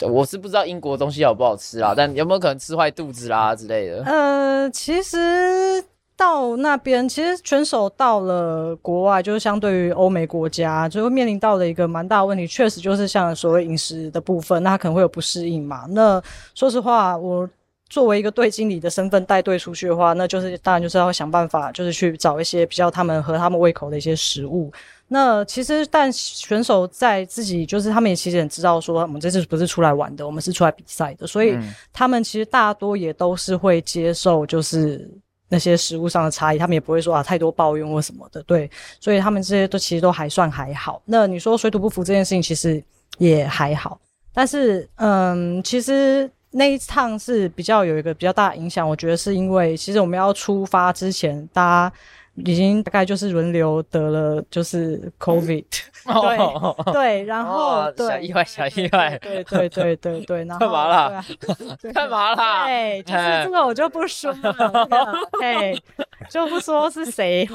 [0.04, 4.02] 我是不知道英国东西好不好吃啊，但有没有可能吃坏肚子啦之类的？
[4.02, 5.84] 呃，其实
[6.16, 15.84] 到那边，其实选手到了国外，就是相对于欧美国家，就会面临到的一个蛮大的问题，确实就是像所谓饮食的部分，那他可能会有不适应嘛。
[15.90, 16.20] 那
[16.56, 17.48] 说实话，我。
[17.92, 24.72] 作为一个队经理的身份带队出去的话，那就是当然就是要想办法，就是去找一些比较他们合他们胃口的一些食物。
[25.08, 35.06] 那其实，但选手在自己就是他们也其实很知道说，我们这次不是出来玩的，我们是出来比赛的，所以嗯他们其实大多也都是会接受，就是
[35.50, 41.02] 那些食物上的差异，他们也不会说啊太多抱怨或什么的，对，所以他们这些都其实都还算还好。
[41.04, 42.82] 那你说水土不服这件事情，其实
[43.18, 44.00] 也还好，
[44.32, 46.30] 但是嗯，其实。
[46.52, 51.94] 那一趟是比较有一个比较大的影响，我觉得是因为其实我们要出发之前，大家
[52.36, 55.64] 已经大概就是轮流得了，就是 COVID，
[56.04, 62.64] 对对，然后小意外小意外对对对对对，然后干嘛啦对啊 对干嘛啦？
[62.66, 64.52] 对，就是哎这个我就不说了，这
[64.86, 65.82] 个嘿，
[66.28, 67.48] 就不说是谁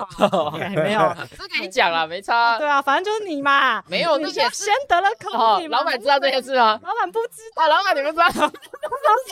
[0.76, 2.58] 没有，这可以讲了，没差。
[2.58, 6.80] 对啊，反正就是你嘛，没有你就那也是先得了哦 COVID，，嘛老板知道这件事吗？
[6.84, 8.28] 老板不知道，啊，老板你们知道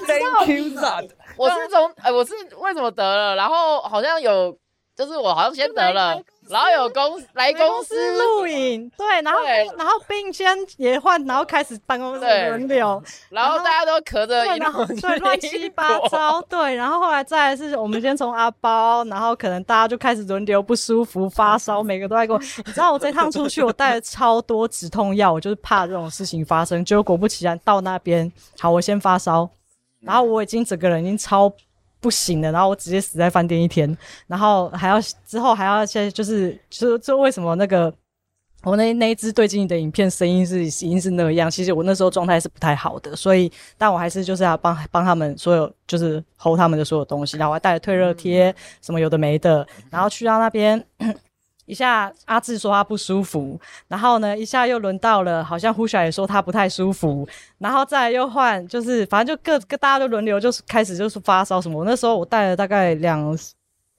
[0.07, 1.11] ？Thank you, God。
[1.37, 3.35] 我是从哎，我是为什么得了？
[3.35, 4.57] 然后好像有，
[4.95, 22.39] 就是我好像先得了，然后有公来来公公司司录影，对，然后对然后并先也换，然后开始办公室对轮流，然后大家都咳着对，然后路对乱七八糟，对，然后后来再来是我们先从阿包，然后可能大家就开始轮流不舒服、发烧，每个都在给我。
[22.39, 26.85] 你知道我这趟出去，我带了超多止痛药，我就是怕这种事情发生。
[26.85, 29.49] 结果果不其然，到那边，好，我先发烧，
[30.01, 31.51] 然后我已经整个人已经超。
[31.99, 37.93] 不行了，然后我直接死在饭店一天，然后还要之后还要先就是就是就为什么那个
[38.63, 50.83] 我那那一支对镜的影片声音是已经是那样，其实我那时候状态是不太好的，所以但我还是就是要帮帮他们所有就是 hold 他们的所有东西，然后我还带了退热贴什么有的没的，然后去到那边。
[51.65, 61.79] 一下阿志说他不舒服，然后呢，一下又轮到了，好像呼小也说他不太舒服，然后再又换，就是反正就各各大家都轮流，就是开始就是发烧什么。
[61.79, 63.37] 我那时候我带了大概两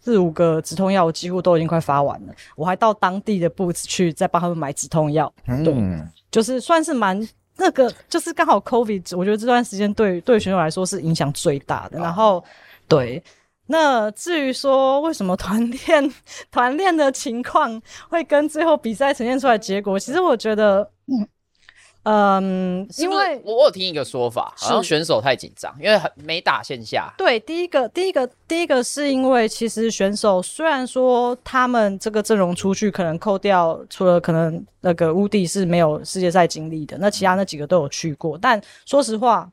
[0.00, 5.32] 四五个止痛药，我几乎都已经快发完了，我还到当地的 Boots 去再帮他们买止痛药，
[5.64, 5.74] 对，
[6.30, 11.98] 就是算是蛮那个，就是刚好 COVID，我觉得这段时间对对选手来说是影响最大的。
[11.98, 12.44] 然后，
[12.86, 13.20] 对，
[13.66, 16.14] 那至于说为什么团练
[16.50, 20.90] 团练的情况会跟最后比赛呈现出来结果，其实我觉得，
[22.04, 22.86] 嗯。
[22.98, 27.12] 因为我我有听一个说法，好像选手太紧张，因为很没打线下。
[27.18, 39.50] 对，第一个，第一个，第一个是因为其实选手虽然说他们这个阵容出去，可能扣掉除了可能那个乌迪是没有世界赛经历的，那其他那几个都有去过，但说实话，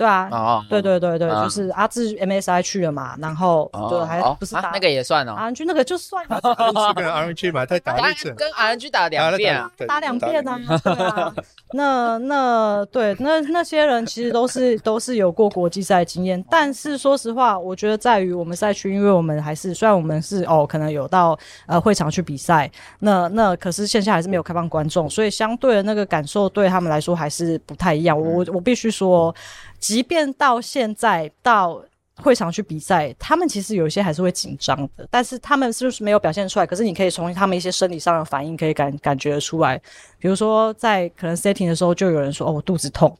[0.00, 1.44] 对啊，哦，对对对对，啊。
[1.44, 6.40] 就是阿志 MSI 去了嘛，然后、哦，对，还哦不是打、啊那个也算哦，RNG 那个就算了。
[6.40, 11.34] 是跟 RNG 嘛，他打了一阵，跟 RNG 打两遍啊，打两遍啊，对啊，
[11.74, 28.18] 那那对那那些人其实都是都是有过国际赛经验，但是说实话，我觉得在于我们赛区，因为我们还是虽然我们是哦可能有到呃会场去比赛，那那可是线下还是没有开放观众，所以相对的那个感受对他们来说还是不太一样。
[28.18, 29.34] 我我我必须说，
[29.80, 31.82] 即便到现在到。
[32.22, 36.66] 会场去比赛，他们其实有一些还是会紧张的，但是他们是不是没有表现出来？
[36.66, 39.80] 可是你可以从他们一些生理上的反应可以感感觉得出来，
[40.18, 43.16] 比如说在可能 setting 的时候，就有人说哦我肚子痛，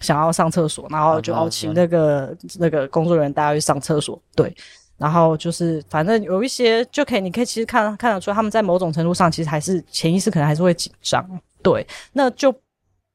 [0.00, 4.50] 想要上厕所，然后就请那个那个工作人员带他去上厕所，对，
[4.96, 11.22] 然后就是反正有一些就可以，你可以其实看看得出，他们在某种程度上其实还是潜意识可能还是会紧张，
[11.62, 12.50] 对，那就。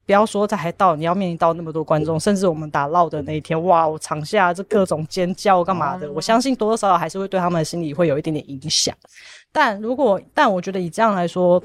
[0.06, 8.96] 不要说在还到你要面临到那么多观众，甚至我们打闹的那一天，哇，我场下这各种尖叫干嘛的，我相信多多少少还是会对他们的心理会有一点点影响。
[9.52, 11.62] 但如果，但我觉得以这样来说，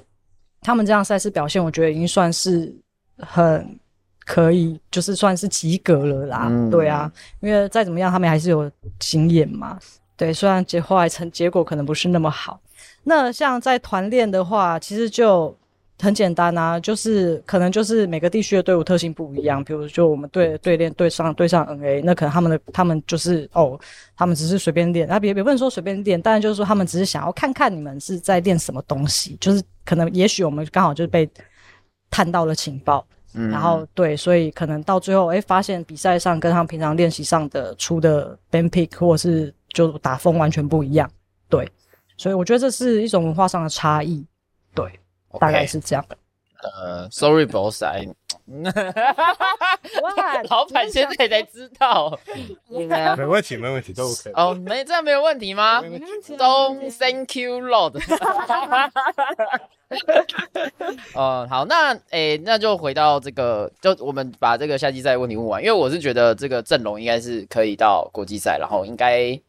[0.63, 2.75] 他们这样赛事表现，我觉得已经算是
[3.19, 3.79] 很
[4.25, 6.47] 可以，就是算是及格了啦。
[6.49, 9.79] 嗯对啊，因为再怎么样，他们还是有经验嘛。
[10.17, 12.61] 对，虽然结后来成结果可能不是那么好。
[13.03, 15.57] 那像在团练的话，其实就
[16.01, 23.79] 很简单啊，就是可能就是每个地区的队伍特性不一样，比如就我们队队练对上对上 NA，那可能他们的他们就是哦，
[24.17, 31.29] 他们只是随便练，那别别不能说随便练，当然就是说他们只是想要看看你们是在练什么东西，就是可能也许我们刚好就是被
[32.11, 33.51] 探到了情报，嗯。
[33.51, 41.09] 然后对，所以可能到最后，哎，发现比赛上跟他们平常练习上的出的 band pick 或者是就打风完全不一样，
[41.49, 41.69] 对，
[42.17, 44.30] 所以我觉得这是一种文化上的差异，对，
[45.39, 46.05] 大概是这样。
[46.63, 48.07] 呃，sorry boss，I
[50.03, 52.19] 哇 老板现在才知道。
[52.69, 54.31] 没问题，没问题，都 OK。
[54.35, 57.99] 哦，没这样没有问题吗？Don't thank you, Lord。
[61.15, 69.41] 呃，好，那诶、那就回到这个，就我们把这个夏季赛问题问完，因为我是觉得这个阵容应该是可以到国际赛，然后应该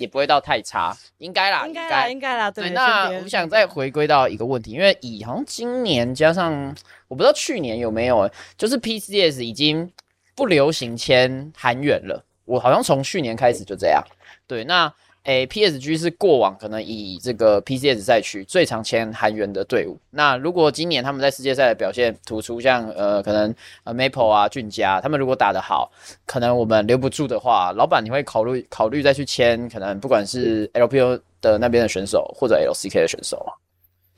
[0.00, 2.64] 也不会到太差，应该啦，应该啦，应该啦，对。
[2.64, 6.74] 对，那我想再回归到一个问题，因为以好像今年加上
[7.06, 9.92] 我不知道去年有没有，就是 PCS 已经
[10.34, 12.24] 不流行签韩元了。
[12.46, 14.02] 我好像从去年开始就这样。
[14.46, 14.92] 对，那
[15.24, 19.98] 诶 PSG 是过往可能以这个 PCS 赛区最常签韩援的队伍。
[20.10, 23.54] 那如果今年他们在世界赛的表现突出，像呃可能
[23.84, 25.92] 呃 Maple 啊俊佳，他们如果打得好，
[26.24, 33.52] 可能我们留不住的话，老板你会考虑考虑再去签，可能不管是 LPO 的那边的选手或者 LCK 的选手啊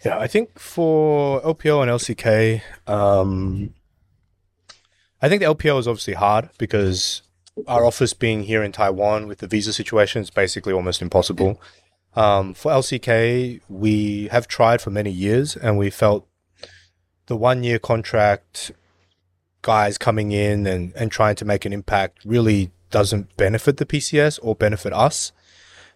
[0.02, 3.70] ？Yeah, I think for LPL and LCK, um,
[5.18, 7.20] I think the LPL is obviously hard because
[7.66, 11.60] our office being here in Taiwan with the visa situation is basically almost impossible.
[12.14, 16.26] Um, for LCK, we have tried for many years and we felt
[17.26, 18.72] the one year contract
[19.62, 24.38] guys coming in and, and trying to make an impact really doesn't benefit the PCS
[24.42, 25.32] or benefit us.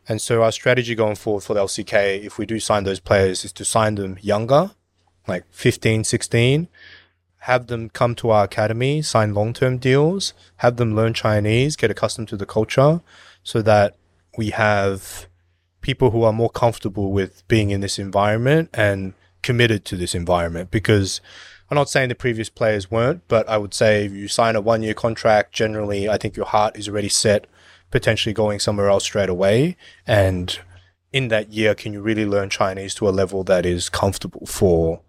[0.09, 3.45] And so our strategy going forward for the LCK, if we do sign those players,
[3.45, 4.71] is to sign them younger,
[5.27, 6.69] like 15, 16,
[7.41, 11.91] have them come to our academy, sign long term deals, have them learn Chinese, get
[11.91, 13.01] accustomed to the culture,
[13.43, 13.97] so that
[14.37, 15.27] we have
[15.81, 20.71] people who are more comfortable with being in this environment and committed to this environment.
[20.71, 21.21] Because
[21.71, 24.61] I'm not saying the previous players weren't, but I would say if you sign a
[24.61, 27.47] one year contract, generally, I think your heart is already set,
[27.91, 29.77] potentially going somewhere else straight away.
[30.07, 30.59] And
[31.13, 35.01] in that year, can you really learn Chinese to a level that is comfortable for,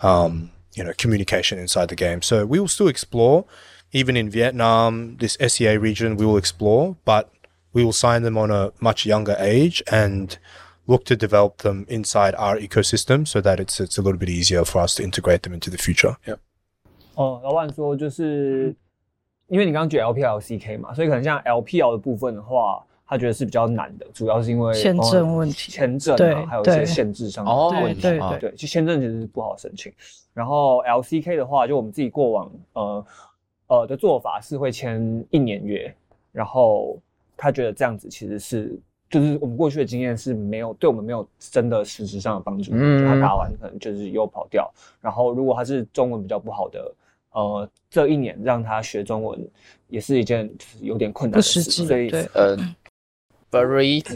[0.00, 2.21] um, you know, communication inside the game?
[2.21, 3.45] So we will still explore,
[3.91, 7.29] even in Vietnam, this SEA region, we will explore, but
[7.73, 10.37] we will sign them on a much younger age and
[10.87, 14.63] look to develop them inside our ecosystem so that it's it's a little bit easier
[14.63, 16.15] for us to integrate them into the future.
[16.25, 16.37] Yeah.
[17.15, 18.75] 哦，老板说就是
[19.47, 28.01] 因为你刚刚举 LPL、LCK 嘛，所以可能像 LPL 的部分的话，他觉得是比较难的，主要是因为签证问哦题签证对啊，还有一些对限制上的哦问题。
[28.01, 29.91] 对啊对对，就签证其实是不好申请。
[30.34, 33.06] 然后 LCK 的话，就我们自己过往呃
[33.66, 35.94] 呃的做法是会签一年约，
[36.32, 36.98] 然后
[37.36, 38.78] 他觉得这样子其实是。
[39.10, 44.72] 就是我们过去的经验是没有对我们没有真的实质上的帮助，嗯就他打完可能就是又跑掉。
[45.02, 46.94] 然后如果他是中文比较不好的，
[47.32, 49.38] 呃，这一年让他学中文
[49.88, 52.56] 也是一件就是有点困难的事，情所以对呃
[53.52, 54.02] ，very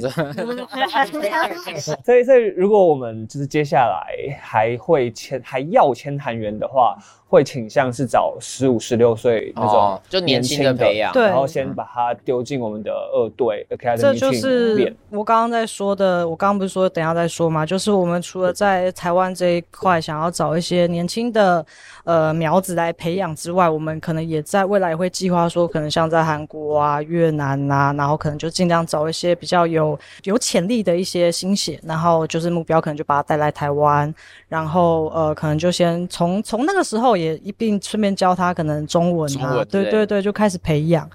[2.04, 6.96] 所以，所以如果我们就是接下来还会签，还要签韩元的话，
[7.28, 14.94] 会倾向是找十五、十六岁那种哦就年轻的培养对然后先把他丢进我们的二队 academy 这就是。
[15.10, 17.64] 我刚刚在说的，我刚刚不是说等一下再说嘛？
[17.64, 21.64] 就是我们除了在台湾这一块想要找一些年轻的
[22.04, 34.14] 呃苗子来培养之外，我们可能也在未来会计划说，可能像在韩国啊、越南啊，然后可能就尽量找一些比较有有潜力的一些新血，然后就是目标可能就把他带来台湾，
[34.48, 41.08] 然后呃可能就先从从那个时候也一并顺便教他可能中文啊，对对对，就开始培养。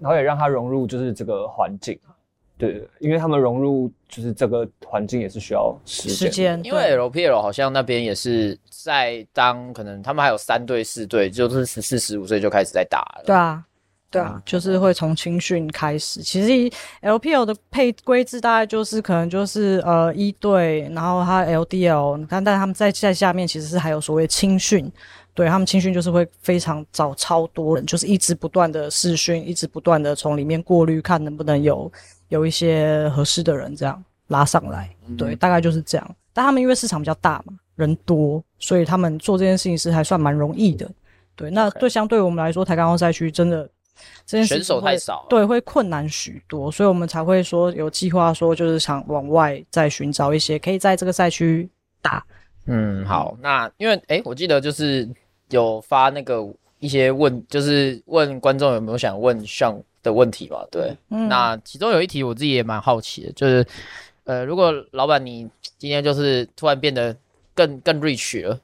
[0.00, 1.98] 然后也让他融入就是这个环境。
[2.56, 6.16] 对，因为他们融入就是这个环境也是需要时间。
[6.16, 13.22] 时间，因为 LPL 好像那边也是在当可能他们还有三队四队，就是十四十五岁就开始在打了。
[13.26, 13.64] 对啊，
[14.08, 16.22] 对啊，就是会从青训开始。
[16.22, 24.90] 其实 LPL 的配规制大概就是可能就是呃一队，然后他 LDL，你看，但他们在在下面其实是还有所谓青训。
[25.34, 31.90] 对他们青训就是会非常找超多人，就是一直不断的试训，一直不断的从里面过滤，看能不能有
[32.28, 34.88] 有一些合适的人这样拉上来。
[35.18, 36.16] 对，大概就是这样。
[36.32, 40.88] 但他们因为市场比较大嘛，人多，所以他们做这件事情是还算蛮容易的。
[41.36, 43.68] 对，那对相对我们来说，台港澳赛区真的
[44.24, 51.68] 这选手太少对，会困难许多，所以我们才会说有计划说，就是想往外再寻找一些可以在这个赛区
[52.00, 52.24] 打。
[52.66, 55.08] 嗯，好，那因为诶，我记得就是
[55.50, 56.46] 有发那个
[56.78, 60.66] 一些问，就是问观众有没有想问像的问题吧？
[60.70, 63.64] 对，嗯那其中有一题我自己也蛮好奇的，就是
[64.24, 67.14] 呃，如果老板你今天就是突然变得
[67.54, 68.58] 更更 rich 了，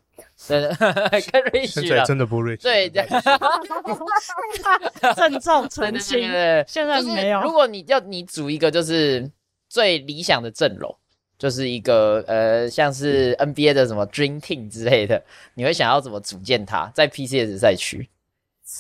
[0.48, 0.60] 对，
[1.30, 2.62] 更 rich 现在了，真的不 rich。
[2.62, 3.06] 对，对
[5.14, 6.20] 郑重澄清，
[6.66, 7.40] 现在就是没有。
[7.42, 9.30] 如果你要你组一个就是
[9.68, 10.94] 最理想的阵容，
[11.40, 15.24] 就是一个呃像是 NBA 的什么 Dream Team 之类的，
[15.55, 16.92] 你会想要怎么组建它？
[16.94, 18.11] 在 PCS 赛区？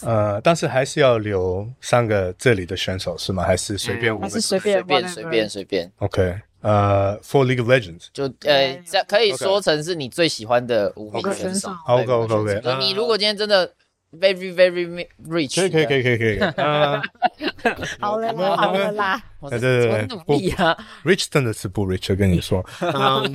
[0.02, 3.42] 呃，但是还是要留三个这里的选手是吗？
[3.42, 11.70] 还是随便我们还是随便随便随便随便，？OK，呃，For League of Legends，就呃这可以说成是你最喜欢的五名选手。
[11.86, 13.72] OK 对 OK OK，你如果今天真的
[14.12, 16.38] very very rich，可以可以可以可以可以。
[16.62, 17.02] 啊
[18.00, 22.64] 好了啦，我们好了啦，我对对对怎么努力啊？，Rich 真的是不 rich，跟你说。
[22.80, 23.32] 嗯，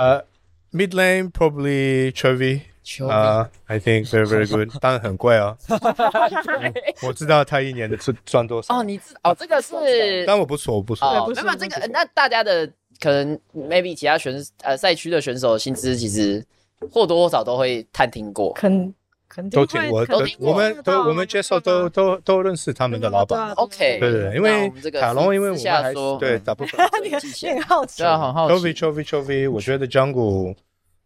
[0.00, 0.24] 呃
[0.72, 2.62] ，Mid Lane probably Chovy。
[2.82, 5.56] 球啊、i think very very good， 当然很贵哦。
[7.02, 8.74] 我知道他一年的赚赚多少。
[8.78, 11.06] 哦，你知哦，这个是但我不说，我不说。
[11.06, 12.66] 哦，不没有这个，那大家的
[12.98, 16.44] 可能 maybe 其他选呃赛区的选手薪资其实
[16.90, 18.52] 或多或少都会探听过。
[18.54, 18.92] 肯
[19.30, 23.38] 肯定都听我肯定我们听得到都我们接受都都都认识他们的老板。
[23.38, 26.18] 对啊 OK，对对对，因那为我们这个塔隆，因为我私们还下说嗯。
[26.18, 26.86] 对大部分。
[27.02, 28.02] 你记起来你很好奇。
[28.02, 28.84] 对啊，很好 Chovy 奇。
[28.84, 30.56] Chovy Chovy，我觉得 Jungle，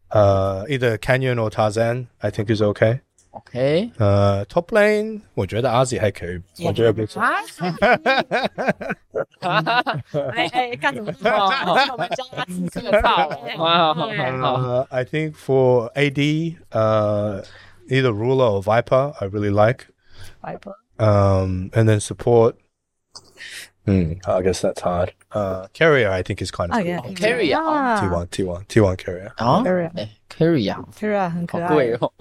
[0.08, 3.00] 呃，either Canyon or Tarzan，I think is okay。
[3.30, 7.20] OK，呃，Top Lane，我觉得 Ozzy 还可以，我觉得不错。
[7.20, 7.32] 啊，
[10.32, 11.12] 哎哎，干什么？
[11.20, 17.42] 我们教他这个套，好好好好，Uh, I think for AD, uh,
[17.89, 19.87] either Ruler or Viper, I really like.
[20.43, 22.55] Viper Um, and then support.
[23.85, 25.13] Hmm, I guess that's hard.
[25.31, 26.85] Uh, carrier, I think is kind of 啊 cool.
[26.85, 29.31] 耶 Carry 啊 T1, T1, T1 carrier.
[29.37, 32.11] 啊 Carry 哎，Carry 啊， Kira 很可好爱，贵哦，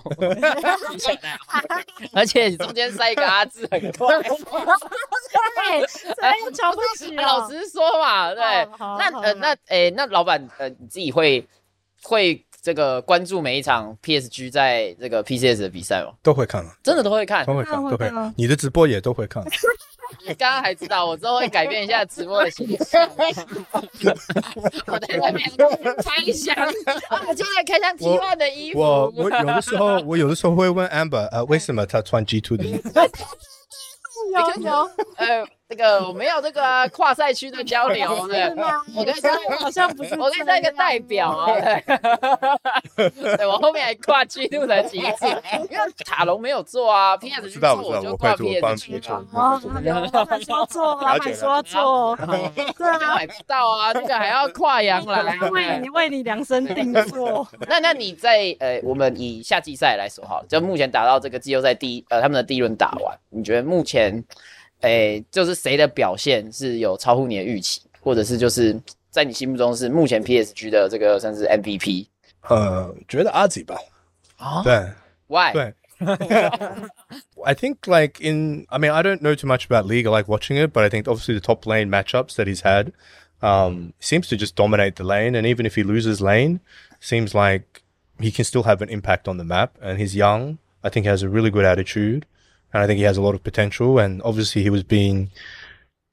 [2.15, 4.15] 而且你中间塞一个阿字很贵。
[4.15, 11.47] 哎，真的瞧不起哦老实说嘛，对，好好好那呃那诶，那老板呃你自己会
[12.03, 16.14] 会 这个关注每一场 PSG 在这个 PCS 的比赛吗？
[16.24, 18.10] 都会看，真的都会看，都会看，都会。
[18.38, 19.44] 你的直播也都会看。
[20.38, 22.98] 刚刚还知道，我之后会改变一下直播的形式。
[24.88, 25.50] 我在那边
[25.98, 26.56] 开箱，
[27.10, 28.80] 我，今天开箱 T one 的衣服。
[28.80, 32.90] 我我有的时候我有的时候会问 Amber，呃，为什么他穿 G two 的衣服？
[34.34, 38.44] 有有，呃，这个我没有这个啊跨赛区的交流， 对，
[38.96, 39.20] 我跟你
[39.60, 41.48] 好像不是，我跟你当一个代表啊，
[42.96, 45.26] 对，我后面还挂 G 度的旗帜，
[45.72, 49.24] 因为塔隆没有做啊，PS 去做我知道，做就挂我会做，我帮 PS 我做去啊。。
[49.34, 49.62] 哦，
[50.14, 55.36] 老板说做，老板说做，对啊，买不到啊，这个还要跨洋来。
[55.50, 64.24] 为你为你量身定 做，那那你在呃，我们以夏季赛来说好了，就目前打到这个季后赛第一呃他们的第一轮打完，你觉得目前，
[64.83, 68.79] 诶、就是谁的表现是有超乎你的预期，或者是就是
[69.11, 72.07] 在你心目中是目前 PSG 的这个算是 MVP
[72.43, 73.77] 呃，觉得阿吉吧，
[74.37, 74.89] 啊对？
[75.27, 75.53] Why？
[75.53, 75.75] 对。
[77.45, 80.07] I think like in I mean I don't know too much about league.
[80.07, 82.93] I like watching it, but I think obviously the top lane matchups that he's had
[83.43, 85.35] um, seems to just dominate the lane.
[85.35, 86.61] And even if he loses lane,
[87.01, 87.83] seems like
[88.21, 89.77] he can still have an impact on the map.
[89.83, 90.59] And he's young.
[90.85, 92.27] I think he has a really good attitude,
[92.73, 93.99] and I think he has a lot of potential.
[93.99, 95.31] And obviously he was being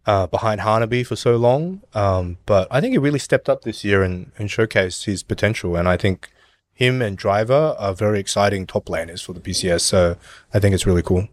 [0.05, 3.83] uh, behind Hanabi for so long, um, but I think he really stepped up this
[3.83, 5.75] year and, and showcased his potential.
[5.75, 6.29] And I think
[6.73, 9.81] him and Driver are very exciting top laners for the PCS.
[9.81, 10.15] So
[10.53, 11.27] I think it's really cool.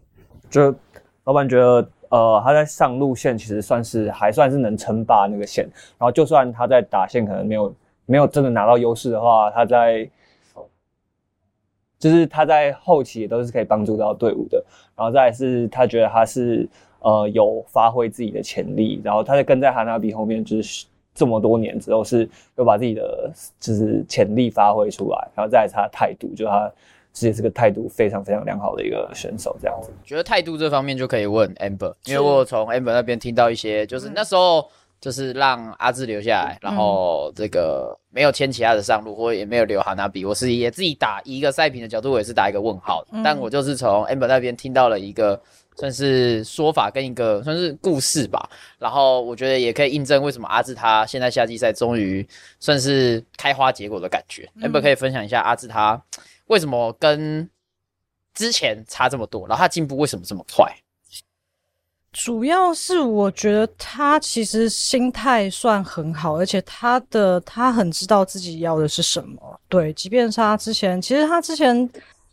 [0.50, 0.74] 就
[1.24, 5.64] 老板觉得，呃，他在上路线其实算是还算是能称霸那个线，
[5.98, 7.74] 然后就算他在打线可能没有
[8.06, 10.08] 没有真的拿到优势的话，他在
[11.99, 14.63] 就是他在后期也都是可以帮助到队伍的。
[14.95, 16.67] 然后再来是他觉得他是
[16.99, 26.71] 呃有发挥自己的潜力，然后他在跟在哈纳比后面就是这么多年之后是有把自己的就是潜力发挥出来，然后再来是他的态度，就他
[27.13, 29.91] 其实是个态度非常非常良好的一个选手，这样子。
[30.03, 34.69] 觉得态度这方面就可以问 Amber，因为我有从 Amber 那边听到一些，就是那时候
[34.99, 43.19] 就是让阿志留下来，然后这个没有牵其他的上路，或也没有留哈纳比，我是也自己打一个赛评的角度，我也是打一个问号的。
[43.23, 45.39] 但我就是从 Amber 那边听到了一个
[45.75, 52.27] 算是说法跟一个算是故事吧，然后我觉得也可以印证为什么阿志他现在夏季赛终于
[52.59, 54.49] 算是开花结果的感觉。
[54.61, 56.01] Amber 可以分享一下阿志他
[56.47, 57.47] 为什么跟
[58.33, 60.71] 之前差这么多，然后他进步为什么这么快？
[62.17, 69.61] 主要是我觉得他其实心态算很好，而且他的他很知道自己要的是什么。
[69.69, 71.87] 对，即便是他之前，其实他之前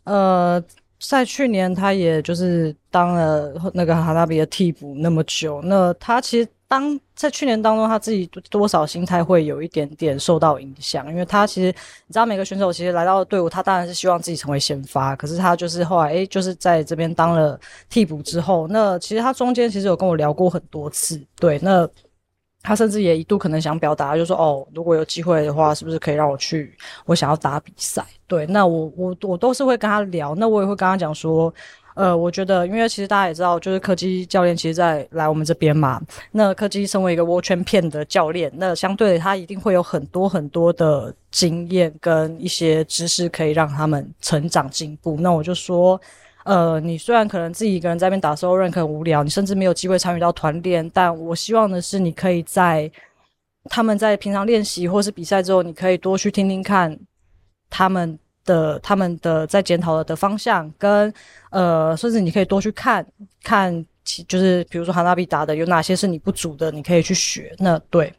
[0.05, 0.61] 呃，
[0.99, 11.67] 在去年他也就是当了那个哈纳比的替补那么久，那他其实当在去年当中，他自己多少心态会有一点点受到影响，因为他其实
[12.07, 17.57] 你知道，每个选手其实来到队伍，他当然是希望自己成为先发，可是他就是后来诶，就是在这边当了
[17.89, 21.87] 替补之后，那其实他中间其实有跟我聊过很多次，对，那
[22.61, 26.77] 他甚至也一度可能想表达，就说哦，如果有机会的话，是不是可以让我去？
[27.05, 31.53] 我想要打比赛，对，那我我我都是会跟他聊，那我也会跟他讲说。
[31.95, 36.01] 呃，我觉得，因为其实大家也知道，就是柯基教练其实在来我们这边嘛。
[36.31, 45.15] 那柯基身为一个 World Champion 的教练，那相对的他一定会有很多很多的经验跟一些知识可以让他们成长进步。
[45.21, 45.99] 那我就说，
[46.43, 52.91] 呃，你虽然可能自己一个人在那边打 solo rank 很无聊，你甚至没有机会参与到团练，但我希望的是你可以在
[53.69, 56.99] 他们在平常练习或是比赛之后，你可以多去听听看
[57.69, 61.13] 他们的他们的在检讨的方向，跟
[61.49, 63.05] 呃，甚至你可以多去看
[63.43, 67.53] 看其，就是比如说哈纳比达的有哪些是你不足的，你可以去学。
[67.57, 68.13] 那对，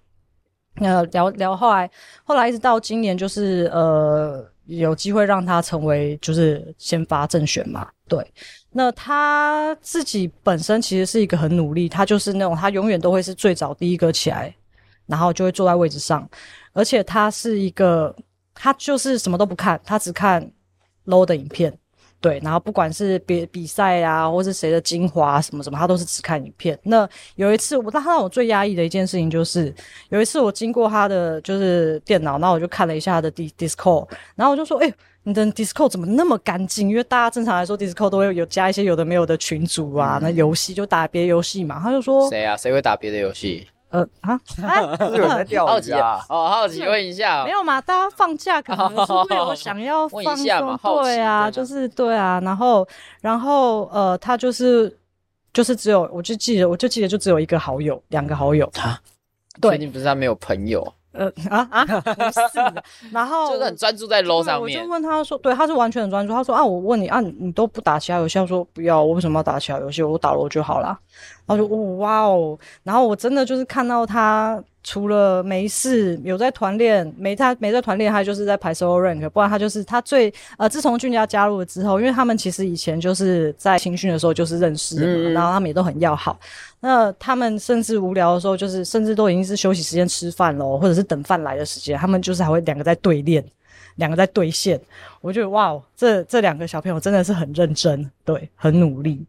[0.75, 1.91] 那聊聊后来，
[2.25, 7.89] 后来一直到今年，就是呃，有机会让他成为就是先发正选嘛。
[8.09, 8.25] 对，
[8.71, 14.55] 那他自己本身其实是一个很努力，他就是那种他永远都会是最早第一个起来，
[15.07, 16.29] 然后就会坐在位置上，
[16.73, 18.15] 而且他是一个
[18.57, 20.51] 他就是什么都不看，他只看
[21.05, 21.73] low 的影片。
[22.19, 26.77] 对，然后不管是别比赛啊，或是谁的精华什么什么，他都是只看影片。
[26.83, 29.73] 那有一次，我他让我最压抑的一件事情就是，
[30.09, 34.93] 有一次我经过他的就是电脑，然后我就看了一下他的 D Discord，然后我就说：“哎，
[35.25, 36.89] 你的 Discord 怎么那么干净？
[36.89, 42.57] 因为大家正常来说 Discord 都会有加一些有的没有的群组啊，那游戏就打别的游戏嘛。”他就说：“谁啊？
[42.57, 44.39] 谁会打别的游戏？”呃啊，
[45.01, 46.21] 有人在钓鱼啊！
[46.29, 47.81] 哦，好奇问一下，没有嘛？
[47.81, 52.39] 大家放假可能是会有想要放松，对啊，就是对啊。
[52.45, 52.87] 然后，
[53.23, 54.95] 然后呃，他就是
[55.53, 58.69] 就是只有，我就记得，我就记得就只有一个好友，两个好友。
[58.75, 58.99] 他，
[59.61, 60.93] 对，你不是他没有朋友。
[61.19, 61.87] 呃啊啊，
[63.11, 64.79] 然后 就是很专注在 low 上面。
[64.79, 66.31] 我就问他说，对，他是完全很专注。
[66.35, 68.39] 他说啊，我问你啊，你都不打其他游戏？
[68.39, 70.03] 他说不要，我为什么要打其他游戏？
[70.03, 70.99] 我打 low 就好了。
[71.47, 71.67] 然后就
[71.97, 74.63] 哇哦，然后我真的就是看到他。
[74.89, 86.39] 除了没事有在团练，没他没在团练，他就是在排 solo rank，不然他就是他最呃，自从俊佳加入了之后，因为他们其实以前就是在青训的时候就是认识的，然后他们也都很要好。
[86.79, 93.45] 那他们甚至无聊的时候，就是甚至都已经是休息时间吃饭喽，或者是等饭来的时间，他们就是还会两个在对练，
[93.97, 94.81] 两个在对线。
[95.21, 99.27] 我觉得哇，这这两个小朋友真的是很认真，对，很努力。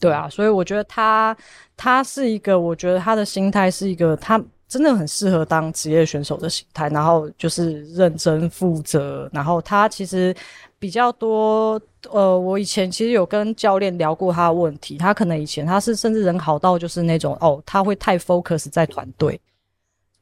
[0.00, 1.36] 对啊，所以我觉得他
[1.76, 10.34] 他是一个，我觉得他的心态是一个，他真的很适合当职业选手的心态，然后就是认真负责，然后他其实
[10.78, 11.78] 比较多，
[12.10, 19.38] 呃，我以前其实有跟教练聊过他的问题，他可能以前他是甚至人好到就是那种哦，他会太 focus 在团队，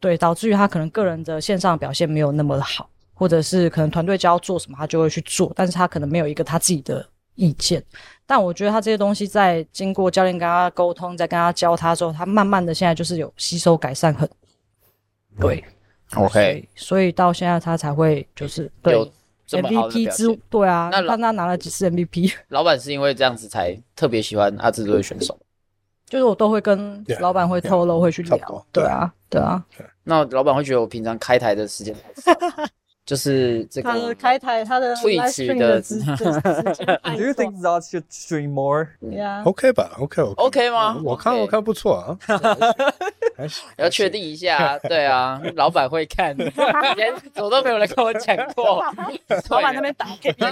[0.01, 7.07] 对，导致于他可能个人的线上表现没有那么好，或者是可能团队教做什么他就会去做，但是他可能没有一个他自己的
[7.39, 7.83] 意见。
[8.27, 14.29] 但我觉得他这些东西在经过教练跟他沟通，在跟他教他之后，他慢慢的现在就是有吸收改善很
[15.41, 15.65] 对
[16.15, 18.95] ，OK，所以到现在他才会就是对
[19.49, 22.35] MVP 之对啊，那他他拿了几次 MVP？
[22.51, 25.39] 老板是因为这样子才特别喜欢阿志这位选手，
[26.05, 29.65] 就是我都会跟老板会透露会去聊，对啊，对啊，
[30.05, 31.97] 那老板会觉得我平常开台的时间。
[33.09, 35.81] 就是这个，他的开台，他的 Twitch 的。
[35.81, 38.89] Do you think that should stream more?
[39.01, 39.43] Yeah.
[39.45, 41.01] OK 吧，OK，OK 吗？
[41.03, 42.19] 我看我看不错啊。
[43.77, 48.85] 要确定一下，对啊， 老板会看，以前我都没有人跟我讲过。
[49.49, 50.47] 老板那边打给你，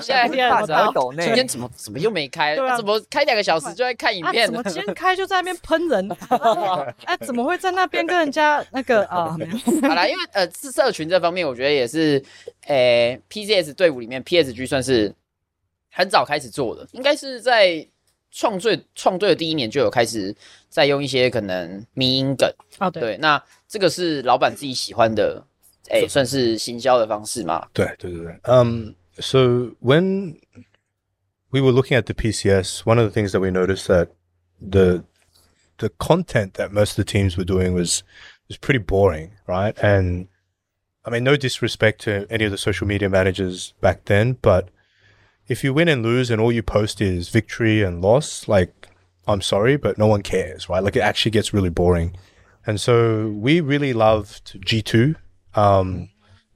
[0.00, 1.24] 现在大在抖内。
[1.26, 2.56] 今天怎么怎么又没开？
[2.76, 4.46] 怎么开两个小时就在看影片？
[4.46, 6.08] 怎么今天 开就在那边喷人？
[7.04, 9.36] 哎，怎么会在那边跟人家那个啊？
[9.82, 11.74] 好了，因为呃，是社群这方面，我觉得。
[11.74, 12.22] 也是，
[12.66, 15.12] 诶，PCS 队伍里面，PSG 算是
[15.90, 17.84] 很早开始做的，应该是在
[18.34, 20.34] 创最创最的第一年就有开始
[20.68, 25.40] 在用一些可能迷音梗啊，对，那这个是老板自己喜欢的，
[25.88, 27.64] 诶，算是行销的方式嘛？
[27.72, 29.38] 对对对对，嗯，So
[29.80, 30.36] when
[31.50, 34.08] we were looking at the PCS, one of the things that we noticed that
[34.60, 35.04] the
[35.78, 38.02] the content that most of the teams were doing was
[38.48, 39.74] was pretty boring, right?
[39.80, 40.26] And
[41.04, 44.70] I mean, no disrespect to any of the social media managers back then, but
[45.48, 48.88] if you win and lose and all you post is victory and loss, like,
[49.26, 50.82] I'm sorry, but no one cares, right?
[50.82, 52.16] Like, it actually gets really boring.
[52.66, 55.16] And so we really loved G2
[55.54, 56.08] um,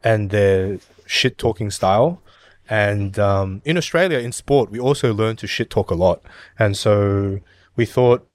[0.03, 2.23] and their shit talking style.
[2.69, 6.23] And um, in Australia, in sport, we also learn to shit talk a lot.
[6.59, 7.41] And so
[7.77, 8.27] we thought,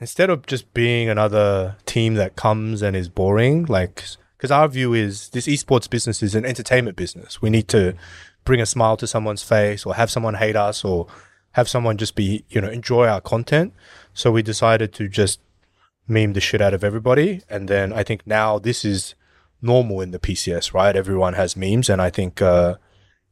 [0.00, 4.04] instead of just being another team that comes and is boring, like
[4.36, 7.40] because our view is this esports business is an entertainment business.
[7.40, 7.94] We need to
[8.45, 11.07] bring a smile to someone's face or have someone hate us or
[11.51, 13.73] have someone just be, you know, enjoy our content.
[14.13, 15.39] So we decided to just
[16.07, 17.41] meme the shit out of everybody.
[17.49, 19.15] And then I think now this is
[19.61, 20.95] normal in the PCS, right?
[20.95, 21.89] Everyone has memes.
[21.89, 22.75] And I think, uh,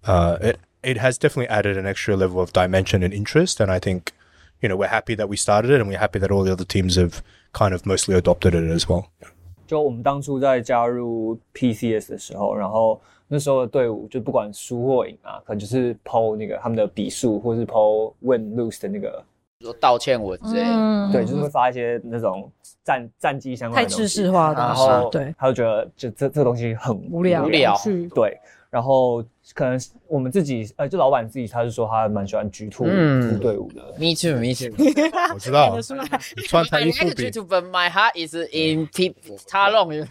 [0.05, 3.60] uh, it, it has definitely added an extra level of dimension and interest.
[3.60, 4.14] And I think,
[4.62, 6.66] you know, we're happy that we started it and we're happy that all the other
[6.66, 9.10] teams have kind of mostly adopted it as well.
[9.68, 19.22] 就我们当初在加入 PCS 的时候，然后 那时候的队伍就不管输或赢啊，可能就是 PO 那个他们的比数，或是 PO win lose 的那个
[19.61, 20.64] 说道歉文之类，
[21.12, 22.51] 对，就是会发一些那种
[22.85, 27.45] 战战绩相关的太知识化的，然后对，他就觉得就这这个东西很无聊。
[27.45, 27.75] 无聊，
[28.14, 28.39] 对。
[28.75, 29.22] 然后
[29.55, 33.39] 可能我们自己呃，就老板自己他是说他蛮喜欢 G two 嗯。
[33.39, 34.75] 队伍的，Me too, me too.
[35.33, 35.79] 我知道。
[36.49, 39.14] 穿他 I 衣服 like 比 to, but my heart is in Pip
[39.47, 40.09] Talong.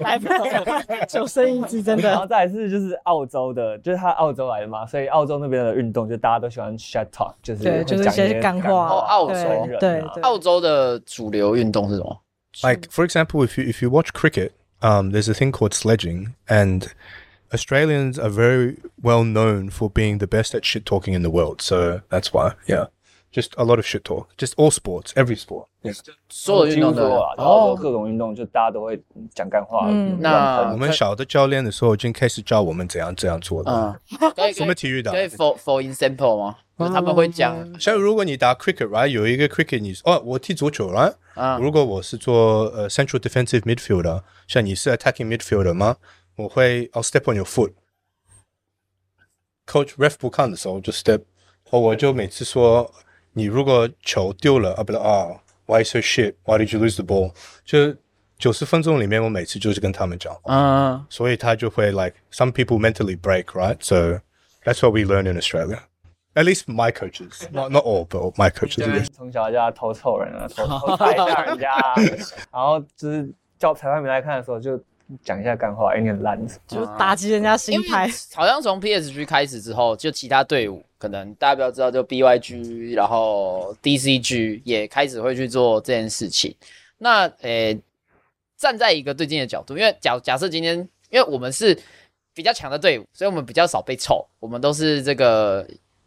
[0.00, 2.08] 来吧，求生意志真的。
[2.08, 2.26] 然后。
[2.26, 9.34] 再来是就是澳洲的，就是他澳洲来的嘛，所以澳洲那边的运动就大家都喜欢 shut talk，就是对就是一些干话哦澳洲。
[9.78, 10.22] 对对对。
[10.22, 12.20] 澳洲的主流运动是什么
[12.62, 14.50] ？Like for example, if you if you watch cricket,
[14.81, 16.93] um, there's a thing called sledging, and
[17.53, 21.61] Australians are very well known for being the best at shit talking in the world.
[21.61, 22.85] So that's why, yeah,
[23.31, 24.29] just a lot of shit talk.
[24.37, 25.67] Just all sports, every sport.
[25.83, 25.93] Yeah.
[26.29, 29.01] 所有运动的几乎所有啊，澳洲哦，各种运动就大家都会
[29.33, 29.87] 讲干话。
[29.89, 33.99] 嗯那我们小的教练的时候已经开始教我们怎样这样做了。
[34.19, 36.55] 嗯，可以什么体育的可以 for for example 吗？
[36.77, 41.13] 就他们会讲，像如果你打 cricket，right，有一个 cricket，你哦，我踢足球，right？
[41.35, 45.97] 嗯如果我是做呃 central defensive midfielder， 像你是 attacking midfielder 吗？
[46.35, 51.21] 我会 I'll step on your foot。Coach ref 不看的时候就 step，
[51.69, 52.91] 哦，我就每次说
[53.33, 57.33] 你如果球丢了啊，不是啊，Why so shit？Why did you lose the ball？
[57.63, 57.95] 就
[58.37, 64.21] 九十分钟里面，我每次就是跟他们讲，嗯，所以他就会 like some people mentally break，right？So
[64.63, 65.83] that's what we learn in Australia.
[66.33, 69.07] At least my coaches, not not all, but my coaches.
[69.13, 71.93] 从小就要偷凑人啊，偷偷拍一下人家啊，
[72.51, 74.78] 然后就是 叫裁判没来看的时候就
[75.22, 76.38] 讲一下干话，有点烂。
[76.66, 78.08] 就是打击人家心态。
[78.34, 86.54] 好像从 PSG 开始之后，就其他队伍可能大家比较知道，就 BYG，然后 DCG 也开始会去做这件事情。
[86.98, 87.78] 那诶、
[88.56, 90.76] 站在一个对镜的角度，因为假假设今天，
[91.10, 91.78] 因为我们是
[92.34, 95.66] 比较强的队伍，所以我们比较少被臭，我们都是这个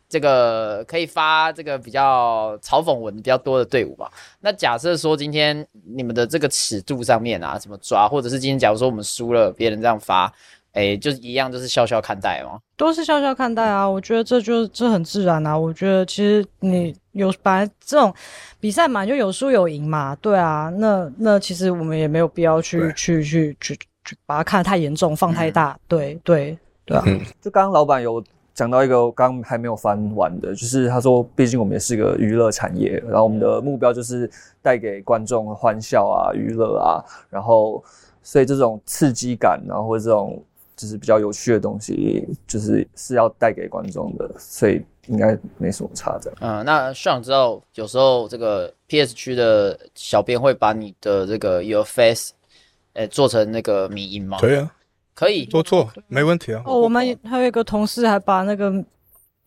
[0.09, 4.11] 这个可以发这个比较嘲讽文比较多的队伍吧。
[4.41, 10.33] 那假设说今天你们的这个尺度上面啊，怎么抓，或者是今天假如说我们输了，别人这样发，
[10.73, 12.59] 哎，就是一样，就是笑笑看待嘛。
[12.75, 15.55] 都是笑笑看待啊，我觉得这就这很自然啊。
[15.55, 18.11] 我觉得其实你有本来这种
[18.59, 20.71] 比赛嘛，就有输有赢嘛，对啊。
[20.77, 25.77] 那那其实我们也没有必要去去去去去把它看得太严重，放太大。
[25.87, 28.23] 对对对啊，嗯就刚刚老板有
[28.59, 34.29] 讲到一个刚刚还没有翻完的，就是他说，毕竟我们也是个娱乐产业，然后我们的目标就是
[34.61, 36.99] 带给观众欢笑啊、娱乐啊，
[37.29, 37.81] 然后
[38.21, 40.43] 所以这种刺激感，然后或者这种
[40.75, 46.29] 就是比较有趣的东西，就是是要带给观众的，所以应该没什么差的。
[46.41, 52.33] 嗯，那上知道有时候这个 PS 区的小编会把你的这个 Your Face，
[52.91, 54.37] 呃，做成那个迷音吗？
[54.41, 54.69] 可以啊，
[55.19, 55.45] 可以。
[55.47, 56.61] 做错没问题啊。
[56.65, 58.71] 哦，我们还有一个同事还把那个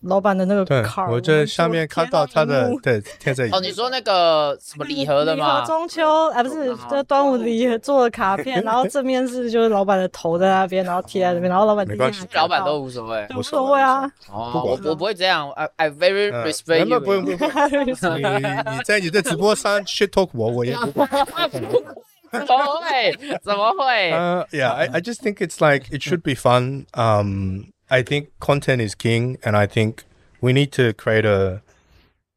[0.03, 5.67] 老板的那个对卡，，我在下面看到他的对贴在哦，你说那个什么礼盒的吗礼盒？
[5.67, 13.27] 中秋啊，不是，这端午礼盒做的卡片， 然后正面是就是老板的头在那边，然后贴在那边，然后老板没关系老板都无所谓。
[13.37, 14.03] 无所谓啊。
[14.31, 17.37] 哦，我我不会这样，I I very 嗯 respect 不用 you。
[17.37, 21.07] 不用， 你你在你的直播上 shit talk 我，我也不会。
[22.32, 23.40] 怎么会？
[23.42, 24.12] 怎么会？
[24.12, 26.86] Uh, yeah, I, I just think it's like it should be fun.
[26.94, 30.04] Um, I think content is king, and I think
[30.42, 31.62] we need to create a.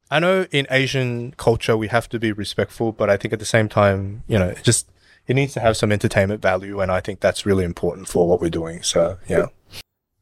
[0.09, 3.45] I know in Asian culture we have to be respectful, but I think at the
[3.45, 4.87] same time, you know, it just
[5.27, 8.39] it needs to have some entertainment value, and I think that's really important for what
[8.41, 8.83] we're doing.
[8.83, 9.47] So yeah.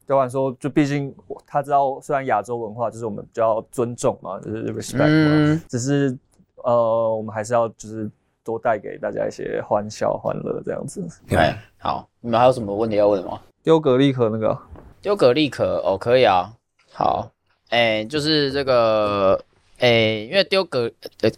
[0.07, 6.17] 老板说，就毕竟我他知道，虽然亚洲文化就是我们比较尊重嘛，就是 respect 嘛，嗯只是
[6.63, 8.09] 呃，我们还是要就是
[8.44, 11.04] 多带给大家一些欢笑、欢乐这样子。
[11.28, 13.40] 对，好，你们还有什么问题要问吗？
[13.62, 14.56] 丢蛤蜊壳那个，
[15.00, 16.52] 丢蛤蜊壳哦，可以啊。
[16.92, 17.28] 好，
[17.70, 19.42] 哎，就是这个，
[19.78, 20.92] 哎，因为丢蛤，
[21.22, 21.30] 呃，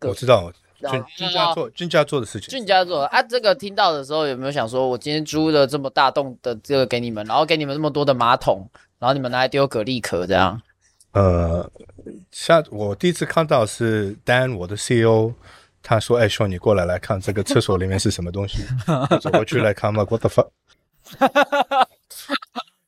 [0.00, 0.50] 我知道，
[0.90, 2.48] 俊俊家做俊家做的事情。
[2.48, 8.68] 俊家做啊，这个听到的时候有没有想说，我今天租了这么大栋的这个给你们，然后给你们这么多的马桶，
[8.98, 10.60] 然后你们拿来丢蛤蜊壳这样？
[11.12, 11.68] 呃，
[12.30, 15.32] 像我第一次看到是 Dan 我的 CEO，
[15.82, 18.64] 他说：“哎，兄，你过来来看这个厕所里面是什么东西。
[19.10, 20.50] ”我走过去来看嘛，What the fuck？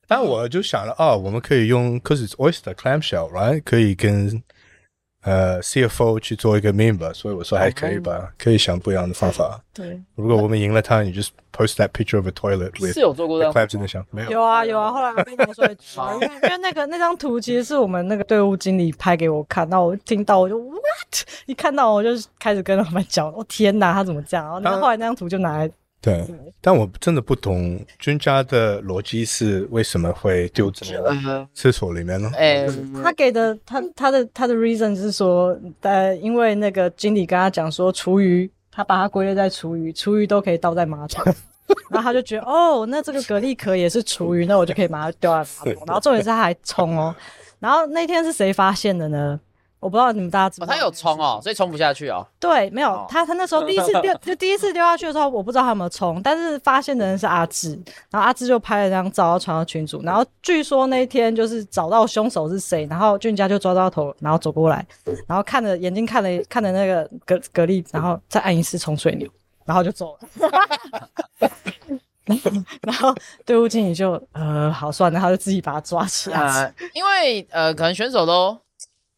[0.07, 3.61] 但我就想了啊，我们可以用，cause it's oyster clamshell，right？
[3.63, 4.43] 可以跟
[5.21, 9.59] 呃 CFO 去做一个 meme 吧，所以我说还可以吧，可以想不一样的方法。
[9.73, 14.31] 对，如果我们赢了他，你 just post that picture of a toilet with 是有做过这样 clams in the shell，没有？
[14.31, 22.09] 有啊有啊，后来我跟你说一句啊，因为那个那张图其实是我们那个队伍经理拍给我看，那我听到我就 what，一看到我就
[22.39, 24.45] 开始跟老板讲，我天哪，他怎么这样？
[24.45, 25.69] 然后那后来那张图就拿来
[26.01, 26.25] 对，
[26.59, 32.31] 但我真的不懂君家的逻辑是为什么会丢这个呃，厕所里面呢？
[32.35, 32.67] 哎，
[33.03, 41.23] 他给的他他的他的 reason 是说，呃，因为那个经理跟他讲说，厨余他把它归类在厨余，厨余都可以倒在马桶。
[41.89, 45.83] 然后他就觉得哦，那这个蛤蜊壳也是厨余，那我就可以把它丢在马桶。
[45.85, 47.15] 然后重点是他还冲哦。
[47.59, 49.39] 然后那天是谁发现的呢？
[49.81, 51.39] 我不知道你们大家知不哦，知道、他有冲哦，。
[51.43, 52.25] 所以冲不下去哦。
[52.39, 57.71] 对，没有哦他，他那时候第一次丢， 就第一次丢下去的时候，我不知道他有没有冲，但是发现的人是阿志，
[58.09, 64.85] 然后阿志就拍了张照，然后传到群组，然后据说那一天就是找到凶手是谁，然后俊佳就抓到头，然后走过来，
[65.27, 69.27] 然后看着眼睛看了看着那个格格力，然后再按一次冲水钮，
[69.65, 70.49] 然后就走了。
[72.83, 73.13] 然后
[73.45, 76.39] 队伍经理就呃好算了，他就自己把他抓起来。
[76.39, 78.57] 呃，因为呃，可能选手都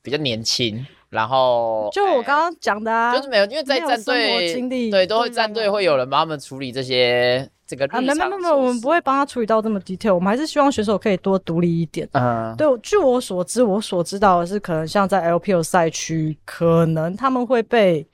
[0.03, 12.07] 比较年轻，然后就我刚刚讲的啊，就是没有，因为在战队对都会战队会有人帮他们处理这些这个啊，没没没没，我们不会帮他处理到这么 detail，我们还是希望选手可以多独立一点。
[12.11, 18.05] 嗯，对，据我所知，我所知道的是，可能像在 LPL 赛区，可能他们会被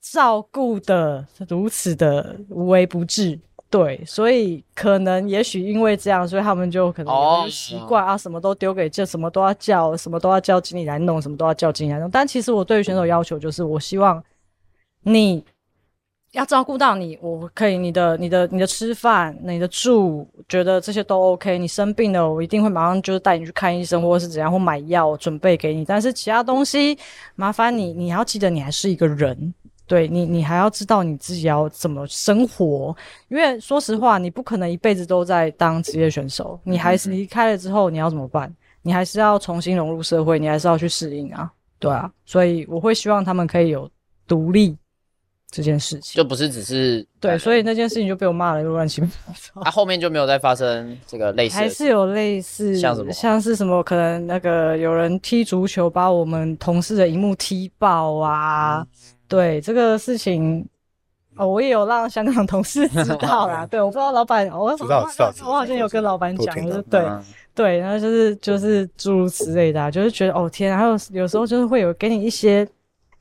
[0.00, 3.38] 照顾的如此的无微不至。
[3.74, 12.08] 对，所以可能也许因为这样，所以他们就可能习惯、啊，什么都丢给就什么都要叫，什么都要叫经理来弄，什么都要叫经理来弄。
[12.08, 14.22] 但其实我对于选手要求就是，我希望
[15.02, 15.44] 你
[16.30, 21.58] 要照顾到你，我可以你的、你的、你的吃饭、你的住，觉得这些都 OK。
[21.58, 25.84] 你生病了，我一定会马上就是带你去看医生，或者是怎样，或买药准备给你。
[25.84, 26.96] 但是其他东西，
[27.34, 29.52] 麻烦你，你要记得你还是一个人。
[29.86, 32.96] 对你，你还要知道你自己要怎么生活，
[33.28, 38.54] 因为说实话，你不可能一辈子都在当职业选手，你还是离开了之后，你要怎么办？
[38.82, 43.90] 你还是要重新融入社会，你还是要去适应啊，对啊，所以我会希望他们可以有
[44.26, 44.76] 独立
[45.50, 46.16] 这件事情。
[46.16, 49.60] 就不是只是对，所以那件事情就被我骂了一个乱七八糟。
[49.62, 58.86] 啊后面就没有再发生这个类似还是有类似，像什么像是什么可能那个有人踢足球把我们同事的荧幕踢爆啊，嗯
[59.34, 60.66] 对这个事情。
[61.36, 63.66] 哦，我也有让香港同事知道啦。
[63.68, 72.64] 对，我不知道老板，我知道知道我好像有跟老板讲，都听到就是对嗯对，然后就是就是诸如此类的、啊，就是觉得哦天啊，还有有时候就是会有给你一些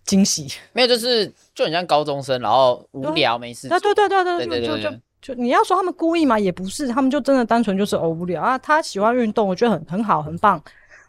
[0.05, 0.47] 惊喜。
[0.73, 8.59] 没有，就是就很像高中生，然后无聊没事做对对对对对对就就就对对就你要说他们故意嘛，也不是，他们就真的单纯就是哦无聊啊。
[8.59, 10.61] 他喜欢运动，我觉得很很好，很棒。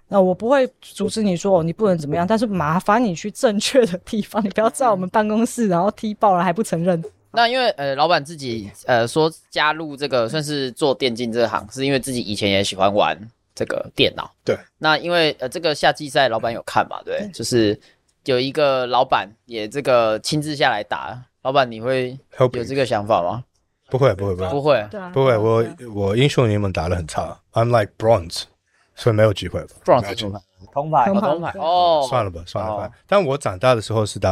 [0.08, 7.02] 那我不会阻止你说哦，你不能怎么样，但是麻烦你去正确的地方，你不要在我们办公室然后踢爆了还不承认。
[7.32, 13.18] 那因为呃，老板自己呃说加入这个算是做电竞这行，是因为自己以前也喜欢玩
[13.54, 14.30] 这个电脑。
[14.44, 14.56] 对。
[14.78, 17.76] 那因为呃这个夏季赛老板有看嘛，对，就是
[18.26, 23.42] 有一个老板也这个亲自下来打，老板你会有这个想法吗？
[23.90, 28.44] 不会不会不会不会对啊，不会，我我英雄联盟打得很差，I'm like bronze，
[28.94, 29.60] 所以没有机会。
[29.84, 30.42] ，bronze 怎么办？
[30.72, 32.90] 铜牌铜牌哦铜牌哦，算了吧，算了哦吧。
[33.06, 34.30] 但我长大的时候是打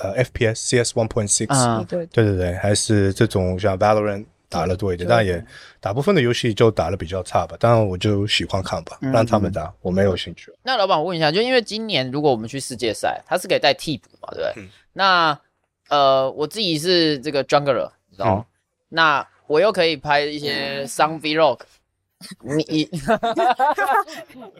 [0.00, 5.44] 呃 FPS CS one point six，嗯对对对对，还是这种像 Valorant 打的多一点，但也
[5.80, 7.56] 大部分的游戏就打的比较差吧。
[7.58, 10.52] 当然我就喜欢看吧，嗯让他们打，我没有兴趣。
[10.62, 14.62] 那老板，我问一下，就因为今年如果我们去世界赛，他是可以带替补嘛，对不对？
[14.64, 15.38] 嗯那
[15.88, 18.44] 呃，我自己是这个 jungler，你知道吗？
[18.90, 21.58] 那我又可以拍一些伤 vlog，
[22.44, 22.84] 你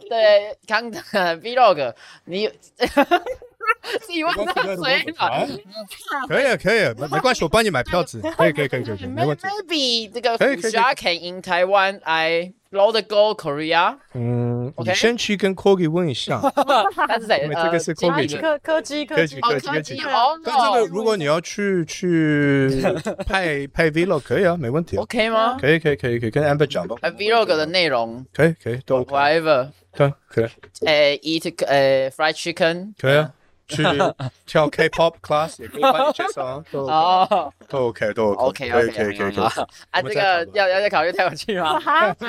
[0.09, 0.99] 对康的
[1.41, 1.95] vlog，
[2.25, 2.49] 你
[2.79, 5.47] 自己忘到水了。
[6.27, 9.47] 可以啊，可以啊，没没关系，我帮你买票子， 可以可以可以可以，没问题。
[9.47, 16.41] Maybe 这个可以可以可以 Fusha can in Taiwan, I load go Korea，嗯，OK 你先去跟 Corgi 问一下。
[17.09, 19.97] 但是在 因为这个是呃今 Kobe 年的科科技科技哦科技科技
[20.45, 22.81] 但这个如果你要去去
[23.27, 25.03] 拍拍 vlog 可以啊，没问题啊。
[25.03, 25.57] OK 吗？
[25.61, 26.97] 可以可以可以可以跟 Amber 讲吧。
[27.03, 30.47] 呃，vlog 的内容可以可以都 OK，whatever，对可以
[30.87, 33.33] 诶，eat 诶 fried chicken，可以啊。
[33.71, 33.83] 去
[34.47, 39.45] 跳 K-pop class 也可以帮你介绍啊，都 OK 哦都 OK 都，OK 可以 OK，可以可以可以。
[39.91, 41.79] 啊，这个要要再考虑带我去吗？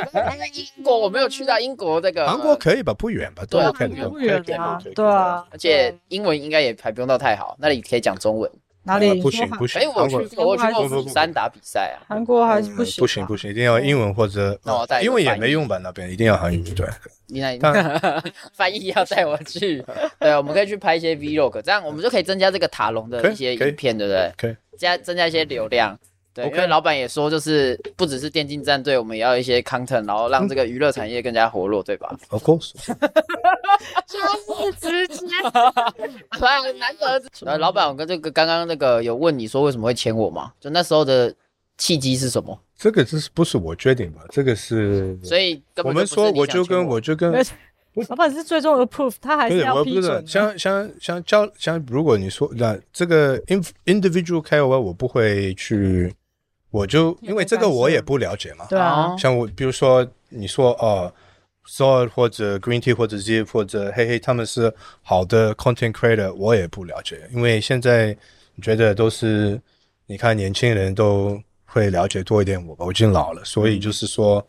[0.77, 2.93] 英国我没有去到英国这个韩国可以吧？
[2.93, 3.43] 不远吧？
[3.49, 8.49] 都对不都可以可以远啊可以，对啊，而且英文应该也还不用到太好，那里可以讲中文。
[8.83, 12.01] 哪里呃不行不行哎，，我去过，我去过不不不釜山打比赛啊。
[12.07, 15.77] 韩国还是不嗯行，不行不行，一定要英文或者那我带一个英文也没用吧？
[15.83, 16.87] 那边一定要韩语对。
[17.27, 18.21] 你那但
[18.53, 19.83] 翻译要带我去，
[20.19, 24.31] 对，我们可以去拍一些 vlog，这样我们就可以增加这个塔隆的一些影片，对不对？
[24.37, 25.97] 可以加增加一些流量。
[26.33, 32.71] 对因为老板也说，就是不只是电竞战队，我们也要一些 content，然后让这个娱乐产业更加活络，对吧？Of course，
[34.79, 35.27] 直接，
[36.39, 37.21] 对，难得。
[37.45, 40.53] 呃，老板，我跟这个刚刚那个有问你说为什么会签我吗？
[40.59, 41.33] 就那时候的
[41.77, 42.57] 契机是什么？
[42.77, 44.21] 这个这是不是我决定吧？
[44.29, 47.43] 这个是所以我们说我就跟我就跟没
[48.07, 50.25] 老板是最终的 proof，他还不是，是要我不是批准的。
[50.27, 56.13] 像像像教像，如果你说那这个 in individual KOL，我不会去
[56.71, 58.65] 我就因为这个我也不了解嘛。
[58.69, 61.13] 对啊，像我比如说你说哦
[61.65, 68.17] z o d 或者 Green Tea 或者 Zip 或者嘿嘿他们是好的 content creator，我也不了解，因为现在
[68.61, 69.61] 觉得都是
[70.07, 74.45] 你看年轻人都会了解多一点，我吧我已经老了，所以就是说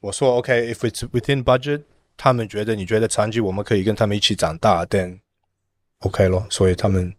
[0.00, 1.82] 我说 OK，if it's within budget，
[2.16, 5.18] 他们觉得你觉得长期我们可以跟他们一起长大，then
[6.00, 7.12] OK 咯，所以他们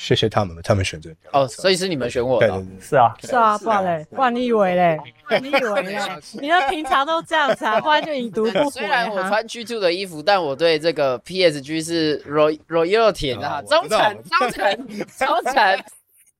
[0.00, 2.58] 谢谢他们，他们选择哦，所以是你们选我的哦。
[2.58, 2.80] 对对对。
[2.80, 4.96] 是啊，是啊，不然嘞，不然你以为嘞？
[5.42, 5.98] 你以为嘞？
[6.40, 9.28] 你的平常都这样子啊，不然就已读不回虽然我啊。
[9.28, 14.86] 穿 G Two 的衣服，但我对这个 PSG 是 Roy Royalty 的哈，啊忠诚、忠诚、
[15.18, 15.84] 忠诚。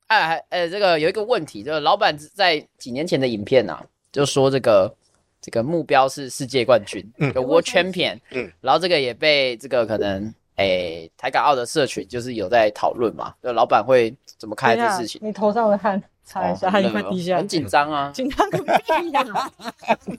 [0.06, 4.94] 哎，还呃，这个有一个问题，就是老板在几年前的影片啊，就说这个
[5.40, 15.19] 这个目标是世界冠军，嗯有 World Champion，嗯然后这个也被这个可能诶台港澳的社群就是有在讨论嘛，就老板会怎么看等一下这事情？
[15.23, 17.47] 你头上的汗擦一下，汗快滴下来很。
[17.47, 19.51] 紧张啊紧张个屁呀！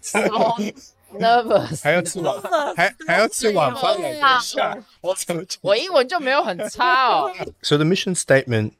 [0.03, 0.21] ，so
[1.19, 1.83] nervous。
[1.83, 2.37] 还要吃晚，
[2.77, 4.77] 还还要吃晚饭来等一下。
[5.01, 5.17] 我
[5.61, 7.31] 我英文就没有很差哦。
[7.63, 8.73] So the mission statement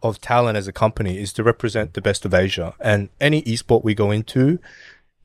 [0.00, 3.82] of Talon as a company is to represent the best of Asia, and any esport
[3.82, 4.58] we go into,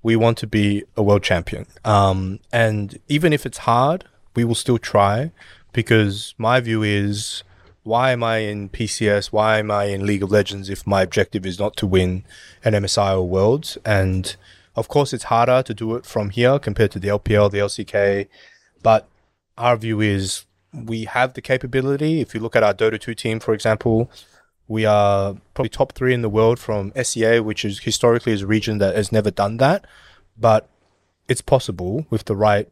[0.01, 1.65] we want to be a world champion.
[1.83, 4.05] Um, and even if it's hard,
[4.35, 5.31] we will still try,
[5.74, 7.42] because my view is.
[7.82, 9.26] Why am I in PCS?
[9.26, 12.24] Why am I in League of Legends if my objective is not to win
[12.64, 13.76] an MSI or Worlds?
[13.84, 14.34] And
[14.74, 18.26] of course, it's harder to do it from here compared to the LPL, the LCK.
[18.82, 19.06] But
[19.58, 22.22] our view is we have the capability.
[22.22, 24.10] If you look at our Dota 2 team, for example,
[24.66, 28.46] we are probably top three in the world from SEA, which is historically is a
[28.46, 29.86] region that has never done that.
[30.38, 30.68] But
[31.28, 32.68] it's possible with the right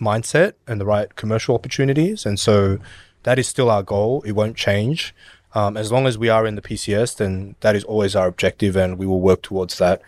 [0.00, 2.26] mindset and the right commercial opportunities.
[2.26, 2.78] And so
[3.22, 4.22] that is still our goal.
[4.22, 5.14] It won't change.
[5.54, 8.76] Um, as long as we are in the PCS, then that is always our objective
[8.76, 10.02] and we will work towards that.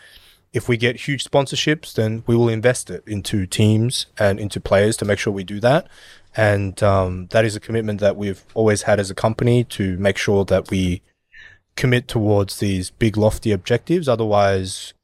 [0.52, 4.96] If we get huge sponsorships, then we will invest it into teams and into players
[4.98, 5.88] to make sure we do that.
[6.36, 10.16] And um, that is a commitment that we've always had as a company to make
[10.16, 11.02] sure that we
[11.76, 14.08] commit towards these big, lofty objectives.
[14.08, 14.94] Otherwise,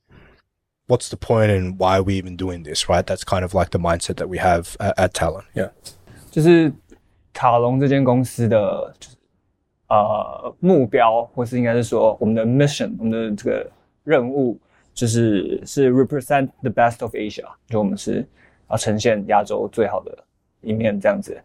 [0.88, 3.06] what's the point and why are we even doing this, right?
[3.06, 5.44] That's kind of like the mindset that we have at, at Talon.
[5.54, 5.72] Yeah.
[6.32, 6.72] 就是
[7.34, 9.16] 卡隆这间公司的就是
[9.88, 13.72] 呃目标，或是应该是说我们的 mission，我们的这个
[14.04, 14.60] 任务，
[14.94, 18.28] 就是是 represent the best of Asia，就我们是
[18.70, 20.24] 要呈现亚洲最好的
[20.62, 21.40] 一面这样子。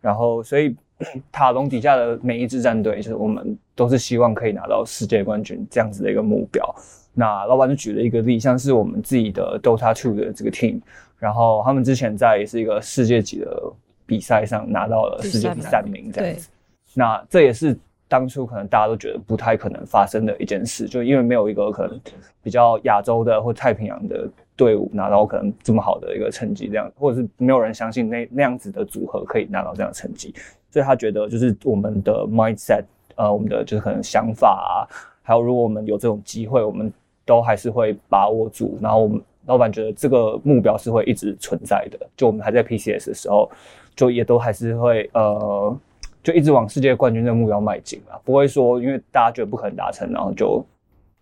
[0.00, 0.74] 然后，所以
[1.31, 6.75] 塔隆底下的每一支战队，就是我们都是希望可以拿到世界冠军这样子的一个目标。
[7.13, 10.81] 那老板就举了一个例，像是我们自己的 Dota Two 的这个 team，
[11.17, 13.73] 然后他们之前在也是一个世界级的
[14.05, 16.49] 比赛上拿到了世界第三名这样子。
[16.93, 17.77] 那这也是
[18.07, 21.99] 当初可能大家都觉得不太可能发生的一件事，就因为没有一个可能
[22.43, 30.33] 比较亚洲的或太平洋的队伍拿到可能这么好的一个成绩，这样或者是没有人相信那那样子的组合可以拿到这样的成绩，
[30.75, 32.83] 所以他觉得就是我们的 mindset，
[33.15, 34.83] 呃，我们的就是可能想法啊，
[35.23, 36.91] 还有如果我们有这种机会，我们
[37.25, 43.49] 都还是会把握住，然后我们老板觉得这个目标是会一直存在的，就我们还在 PCS 的时候，
[43.95, 45.73] 就也都还是会呃。
[46.21, 50.65] 就一直往世界冠军这个目标迈进啊，不会说因为大家觉得不可能达成，然后就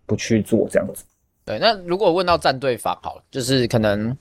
[0.06, 1.04] 不去做这样子。
[1.44, 4.16] 对，那如果问到战队方好，就是可能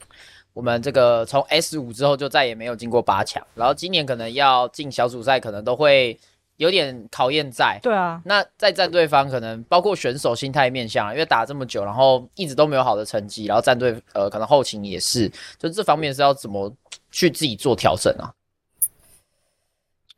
[0.54, 6.18] 我们这个从 S 五之后就再也没有进过八强，然后今年可能要进小组赛，可能都会
[6.58, 7.80] 有点考验在。
[7.82, 15.28] 对啊，那在战队方可能包括选手心态面向，因为打这么久，然后一直都没有好的成绩，然后战队呃可能后勤也是，
[15.58, 16.72] 就这方面是要怎么
[17.12, 18.32] 去自己做调整啊？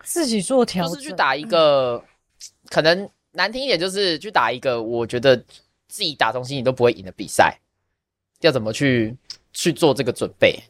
[0.04, 2.04] 自己做调整，就是去打一个，
[2.70, 5.36] 可能难听一点，就是去打一个我觉得
[5.88, 7.58] 自己打从心里都不会赢的比赛，
[8.42, 9.16] 要怎么去
[9.56, 10.62] 去做这个准备，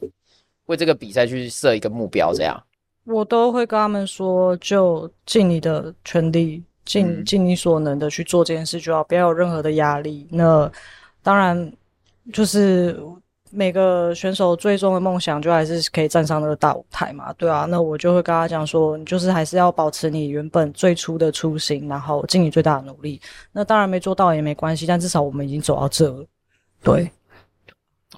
[0.64, 2.58] 为这个比赛去设一个目标，这样。
[3.04, 10.26] 我都会跟他们说，就尽你的全力，尽嗯尽你所能的去做这件事就好，不要有任何的压力。
[10.30, 10.70] 那
[11.22, 11.72] 当然，
[12.32, 12.98] 就是
[13.50, 17.64] 每个选手最终的梦想就还是可以站上那个大舞台嘛，对啊。
[17.64, 23.20] 那我就会跟他讲说，你就是还是要保持你原本最初的初心，然后尽你最大的努力。
[23.52, 26.24] 那当然没做到也没关系，但至少我们已经走到这了。
[26.82, 27.10] 对，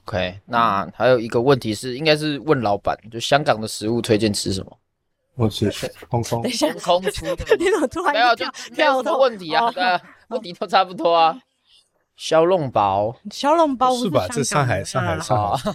[0.05, 4.79] OK，那还有一个问题是，应该是问老板，就香港的食物推荐吃什么？
[5.35, 5.71] 我吃
[6.11, 7.57] 空空等一下，空出的。
[7.57, 8.27] 你怎么突然没有
[8.77, 11.39] 没有什么问题啊，哦对啊，问题都差不多啊。
[12.17, 13.15] 小笼包。
[13.31, 14.27] 小笼包是吧？
[14.31, 15.73] 这上海，上海，上海。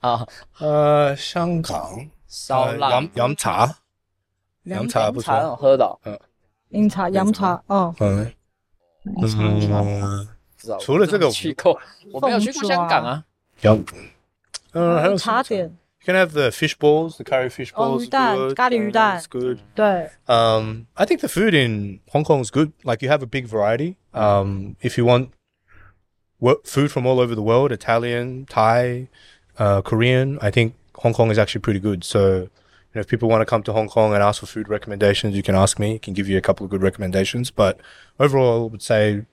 [0.00, 0.26] 啊，
[0.58, 3.00] 呃，香港呃烧腊。
[3.00, 3.76] 饮饮茶，
[4.64, 5.34] 饮茶不错。
[5.34, 6.18] 很好喝的嗯，
[6.70, 8.32] 饮茶、洋茶，哦，嗯。
[9.06, 10.28] 嗯，
[10.63, 10.77] 知道。
[10.77, 11.79] 除了这个我没有去过，
[12.11, 13.23] 我没有去过香港啊。
[13.61, 13.85] Yep.
[14.73, 18.03] Uh, 还有什么茶点， You can have the fish balls, the curry fish 哦， balls.
[18.03, 18.55] 鱼蛋， good.
[18.55, 19.59] 咖喱鱼蛋 It's good.
[19.75, 22.71] 对， Um, I think the food in Hong Kong is good.
[22.83, 23.95] Like you have a big variety.
[24.13, 25.29] Um, if you want
[26.39, 29.07] wo- food from all over the world, Italian, Thai,
[29.57, 32.03] uh, Korean, I think Hong Kong is actually pretty good.
[32.03, 34.69] So, you know, if people want to come to Hong Kong and ask for food
[34.69, 35.95] recommendations, you can ask me.
[35.95, 37.51] I can give you a couple of good recommendations.
[37.51, 37.79] But
[38.19, 39.25] overall, I would say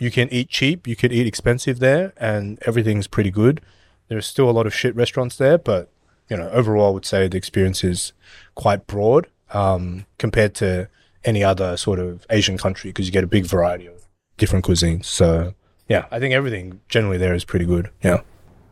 [0.00, 3.60] you can eat cheap, you can eat expensive there, and everything's pretty good.
[4.08, 5.88] There's still a lot of shit restaurants there, but
[6.28, 8.12] you know, overall, I would say the experience is
[8.54, 10.88] quite broad um, compared to
[11.24, 14.06] any other sort of Asian country because you get a big variety of
[14.36, 15.04] different cuisines.
[15.06, 15.54] So,
[15.88, 17.90] yeah, I think everything generally there is pretty good.
[18.02, 18.22] Yeah.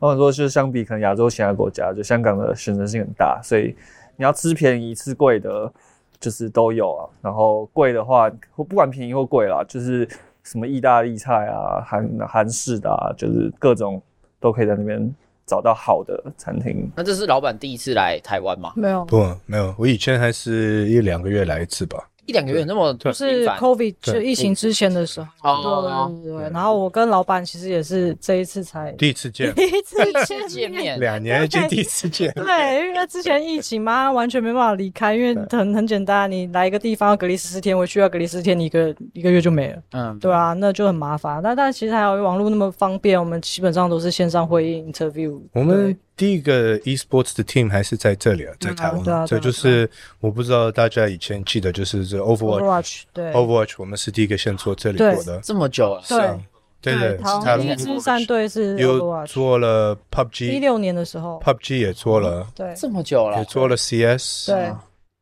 [0.01, 3.75] 或者说就是相比可能亚洲其他国家，就香港的选择性很大，所以
[4.17, 5.73] 你要吃便宜吃贵的，
[6.21, 7.09] 就是都有啊。
[7.23, 10.07] 然后贵的话，或不管便宜或贵啦，就是
[10.50, 14.02] 什么意大利菜啊、韩韩式的啊，就是各种
[14.39, 15.00] 都可以在那边
[15.45, 16.89] 找到好的餐厅。
[16.95, 18.74] 那这是老板第一次来台湾吗？
[18.76, 22.10] 没有，不，没有，我以前还是一两个月来一次吧。
[22.30, 26.50] 一两个月那么就就是 COVID 就疫情之前的时候，哦，对对对。
[26.52, 32.32] 然后我跟老板其实也是这一次才第一次见， 第一次见见面，两年就第一次见。
[32.34, 41.42] 对，因为之前疫情嘛，完全没办法离开，因为很很简单，你来一个地方要隔离十四天，回去要隔离十四天，你一个一个月就没了，嗯，对啊，那就很麻烦。
[41.44, 45.40] 但但其实还有网络那么方便，我们基本上都是线上会议 interview。
[45.54, 49.02] 我们第一个 esports 的 team 还是在这里啊，在台湾。
[49.02, 49.90] 对啊对啊这就是
[50.20, 52.60] 我不知道大家以前记得，就是这 Overwatch。
[52.60, 53.32] Overwatch 对。
[53.32, 55.40] Overwatch 我们是第一个先做这里对做的。
[55.40, 56.38] 这么久了，对。
[56.82, 57.42] 对对，台湾。
[57.42, 61.40] 台第一支战队是又做了 PUBG，PUBG 六年的时候。
[61.42, 62.74] PUBG，也做了，对。
[62.76, 64.48] 这么久了也，做了 CS。
[64.48, 64.74] 对，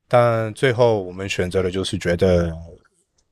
[0.07, 2.51] 但最后我们选择了就是觉得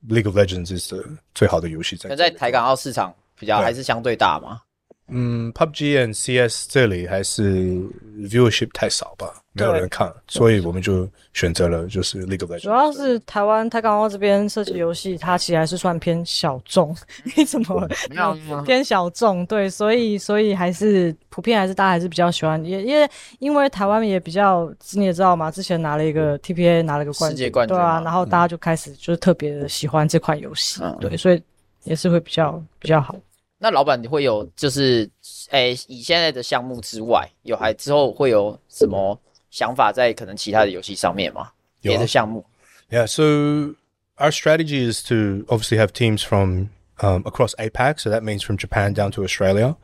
[0.10, 1.04] League of Legends 是
[1.34, 2.16] 最好的游戏在。
[2.16, 4.60] 在台港澳市场比较还是相对大嘛。
[5.08, 7.78] 嗯，PUBG and CS 这里还是
[8.22, 12.64] viewership 太少吧，没有人看，所以我们就选择了就是 League of Legends。
[12.64, 16.96] 主要是台湾台港澳这边射击游戏，它其实还是算偏小众，
[17.38, 17.88] 你怎么？
[18.10, 19.46] 没有偏小众？
[19.46, 30.98] 对，所以所以还是普遍还是大家还是比较喜欢，也因为因为台湾也比较你也知道嘛，之前拿了一个 TPA 拿了个冠世界冠军对啊，然后大家就开始就是特别的喜欢这款游戏，嗯。
[31.00, 31.40] 对，所以
[31.84, 33.16] 也是会比较比较好。
[33.65, 35.09] 那老板你会有就是，
[35.51, 41.51] 诶、以现在的项目之外，有还之后会有什么想法在可能其他的游戏上面吗？
[41.83, 42.45] 有啊别的项目，
[42.91, 43.75] Yeah, so
[44.19, 46.69] our strategy is to obviously have teams from
[47.01, 49.77] um, across APAC, so that means from Japan down to Australia.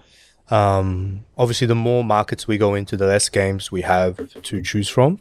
[0.48, 4.88] Um, obviously, the more markets we go into, the less games we have to choose
[4.88, 5.18] from.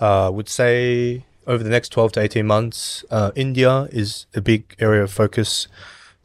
[0.00, 4.40] Uh, I would say over the next 12 to 18 months, uh, India is a
[4.40, 5.66] big area of focus.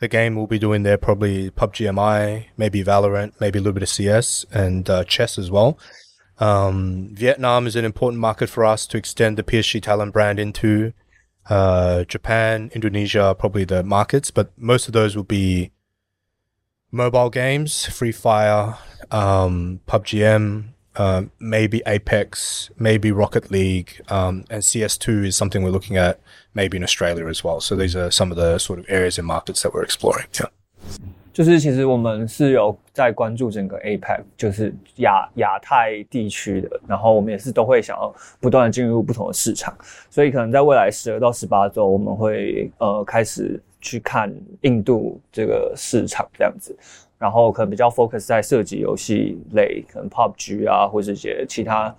[0.00, 3.82] The game we'll be doing there probably PUBG MI, maybe Valorant, maybe a little bit
[3.82, 5.78] of CS and uh, chess as well.
[6.38, 10.94] Um, Vietnam is an important market for us to extend the PSG Talent brand into.
[11.48, 15.70] Uh, Japan, Indonesia, are probably the markets, but most of those will be
[16.90, 18.78] mobile games, Free Fire,
[19.10, 19.80] um,
[20.89, 26.19] M, uh, maybe Apex, maybe Rocket League, um, and CS2 is something we're looking at
[26.53, 27.59] maybe in Australia as well.
[27.59, 30.27] So these are some of the sort of areas and markets that we're exploring.
[30.33, 30.49] Yeah.
[31.33, 39.77] 就是其实我们是有在关注整个 APEC，就是亚亚太地区的，然后我们也是都会想要不断的进入不同的市场，
[40.09, 46.73] 所以可能在未来十二到十八周，我们会呃开始去看印度这个市场这样子，
[47.20, 51.94] 然后可能比较 focus 在射击游戏类，可能 PUBG 啊，或者一些其他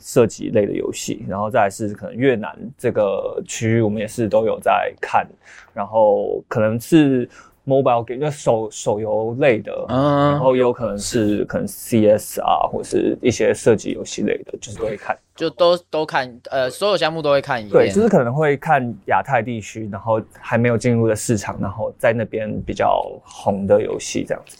[0.00, 5.28] 射击类的游戏，然后再是可能越南这个区域，我们也是都有在看，
[5.74, 7.28] 然后可能是
[7.66, 15.16] mobile game 就手手游类的，然嗯，后也有可能是可能 CS 啊，或是一些射击游戏类的，就是都会看。
[15.34, 24.58] 就都都看，呃，所有项目都会看一对，就是可能会看亚太地区，然后还没有进入的市场，然后在那边比较红的游戏这样子。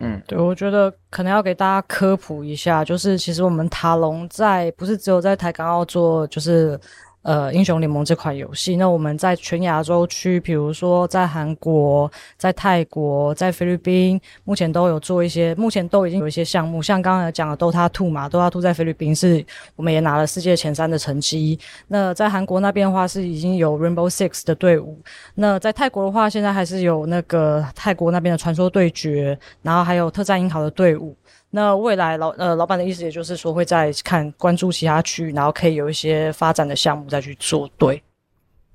[0.00, 6.78] 嗯，对，我觉得可能要给大家科普一下，就是其实我们塔隆在不是只有在台港澳做，就是
[7.22, 19.44] 呃英雄联盟这款游戏，那我们在全亚洲区，比如说在韩国、在泰国、在菲律宾，目前都有做一些，目前都已经有一些项目，像刚才讲的 Dota Two 嘛，Dota Two 在菲律宾是
[19.76, 21.58] 我们也拿了世界前三的成绩。
[21.88, 24.98] 那在韩国那边的话，是已经有 Rainbow Six 的队伍，
[25.34, 31.14] 那在泰国的话，现在还是有那个泰国那边的传说对决，然后还有特战英豪的队伍。
[31.50, 38.02] 那未来老呃老板的意思，也就是说会再看关注其他区域，然后可以有一些发展的项目再去做对，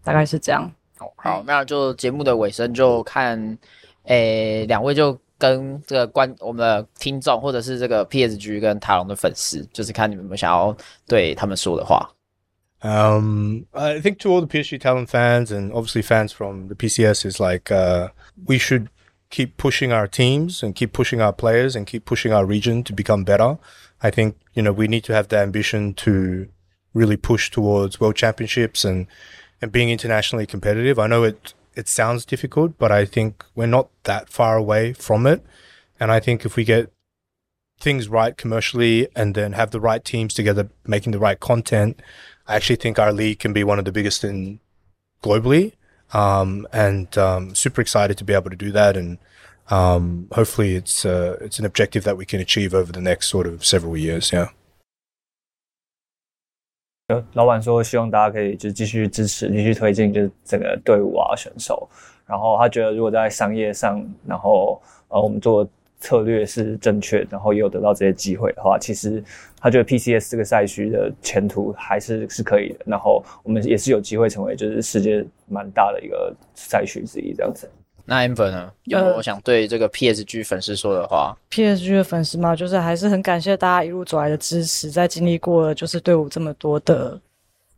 [0.04, 0.72] 大概是这样。
[1.18, 3.58] 好，那就节目的尾声就看
[4.06, 10.76] 诶，两位就跟这个观我们的听众，或者是这个 PSG 跟塔隆的粉丝，就是看你们有没有想要
[11.08, 12.10] 对他们说的话。
[12.82, 17.40] Um, I think to all the PSG Talent fans and obviously fans from the PCS is
[17.40, 18.10] like uh,
[18.46, 18.88] we should
[19.34, 22.94] keep pushing our teams and keep pushing our players and keep pushing our region to
[22.94, 23.58] become better.
[24.04, 26.48] I think you know we need to have the ambition to
[26.94, 29.08] really push towards world championships and
[29.60, 31.00] and being internationally competitive.
[31.00, 35.26] I know it it sounds difficult, but I think we're not that far away from
[35.26, 35.44] it.
[36.00, 36.92] And I think if we get
[37.80, 42.00] things right commercially and then have the right teams together making the right content,
[42.48, 44.60] I actually think our league can be one of the biggest in
[45.24, 45.74] globally.
[46.13, 48.97] Um, and um, super excited to be able to do that.
[48.97, 49.19] And
[49.69, 53.47] um, hopefully, it's uh, it's an objective that we can achieve over the next sort
[53.47, 54.33] of several years.
[54.33, 54.49] Yeah.
[57.09, 61.89] 呃，老板说希望大家可以就是继续支持、继续推进，就是整个队伍啊、选手。
[62.27, 65.69] 然后他觉得，如果在商业上，然后呃我们做
[66.04, 69.24] 策略是正确，然后也有得到这些机会的话，其实
[69.58, 72.80] 他觉得 PCS 这个赛区的前途还是是可以的。
[72.86, 77.70] 然后我们也是有机会成为就是世界蛮大的一个赛区之一这样子。
[78.04, 78.70] 那 Amber 呢？
[78.84, 87.18] 有我想对这个 PSG 粉丝说的话？PSG 的粉丝嘛，就是还是很感谢大家一路走来的支持，在经历过了就是队伍这么多的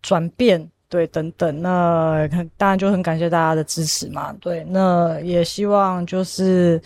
[0.01, 6.81] 转变，对等等，那很当然就很感谢大家的支持嘛，对，那也希望就是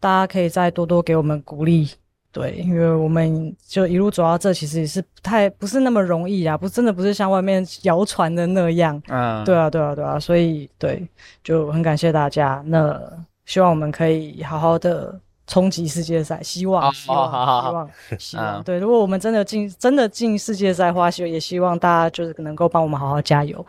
[0.00, 1.90] 大家可以再多多给我们鼓励，
[2.30, 11.06] 对，因为我们就一路走到这，其实也是不太不是那么容易啊，不真的不是像外面谣传的那样，嗯，对啊，对啊，对啊，所以对，
[11.42, 12.62] 就很感谢大家。
[12.66, 13.00] 那
[13.46, 18.60] 希望我们可以好好的冲击世界赛，希望，哦希望，希望，希望。
[18.60, 23.64] 嗯对，如果我们真的进，真的进世界赛的话，希也希望大家就是能够帮我们好好加油，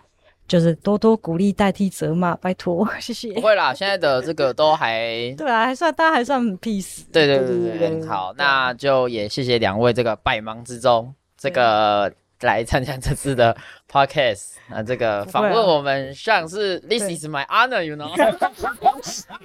[0.50, 3.42] 就是多多鼓励代替责骂，拜托，谢谢不。
[3.42, 7.04] 会啦，现在的这个都还 对啊，还算大家还算很 peace。
[7.14, 13.56] 对对对对对，好，那就也谢谢两位这个百忙之中这个来参加这次的
[13.92, 18.10] podcast，那这个访问我们像是 This is my honor，you know。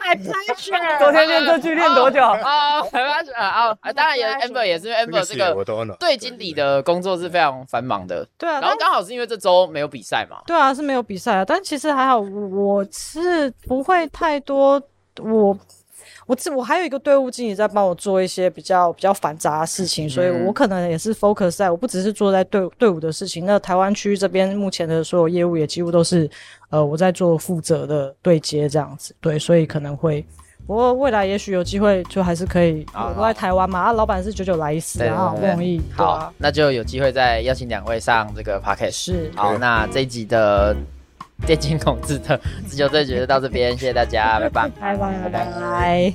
[0.05, 0.99] My pleasure。
[0.99, 2.21] 昨天练这句练多久？
[2.23, 14.81] 啊，没关系啊啊，当然也 Amber 也是 Amber 这个我都 honor 队经理的工作是非常繁忙的，对啊，然后刚好是因为这周没有比赛嘛，对啊，是没有比赛啊，但其实还好，我是不会太多，
[15.19, 15.57] 我
[16.27, 26.29] 我这我还有一个队伍经理在帮我做一些比较比较繁杂的事情，所以嗯我可能也是 focus 在我不只是做在队队伍的事情，那台湾区这边目前的所有业务也几乎都是
[26.71, 30.25] 呃我在做负责的对接这样子，对，所以可能会。
[30.67, 32.87] 不过未来也许有机会，就还是可以。
[32.91, 35.79] 好我都在台湾嘛，啊，老板是九九来一次对对啊，对不容易。
[35.95, 38.93] 好啊，，那就有机会再邀请两位上这个 podcast。
[38.93, 40.75] 是好，那这一集的
[41.45, 42.41] 电竞控制的，
[42.77, 46.15] 就岁局就到这边，谢谢大家，拜拜，拜拜，拜拜。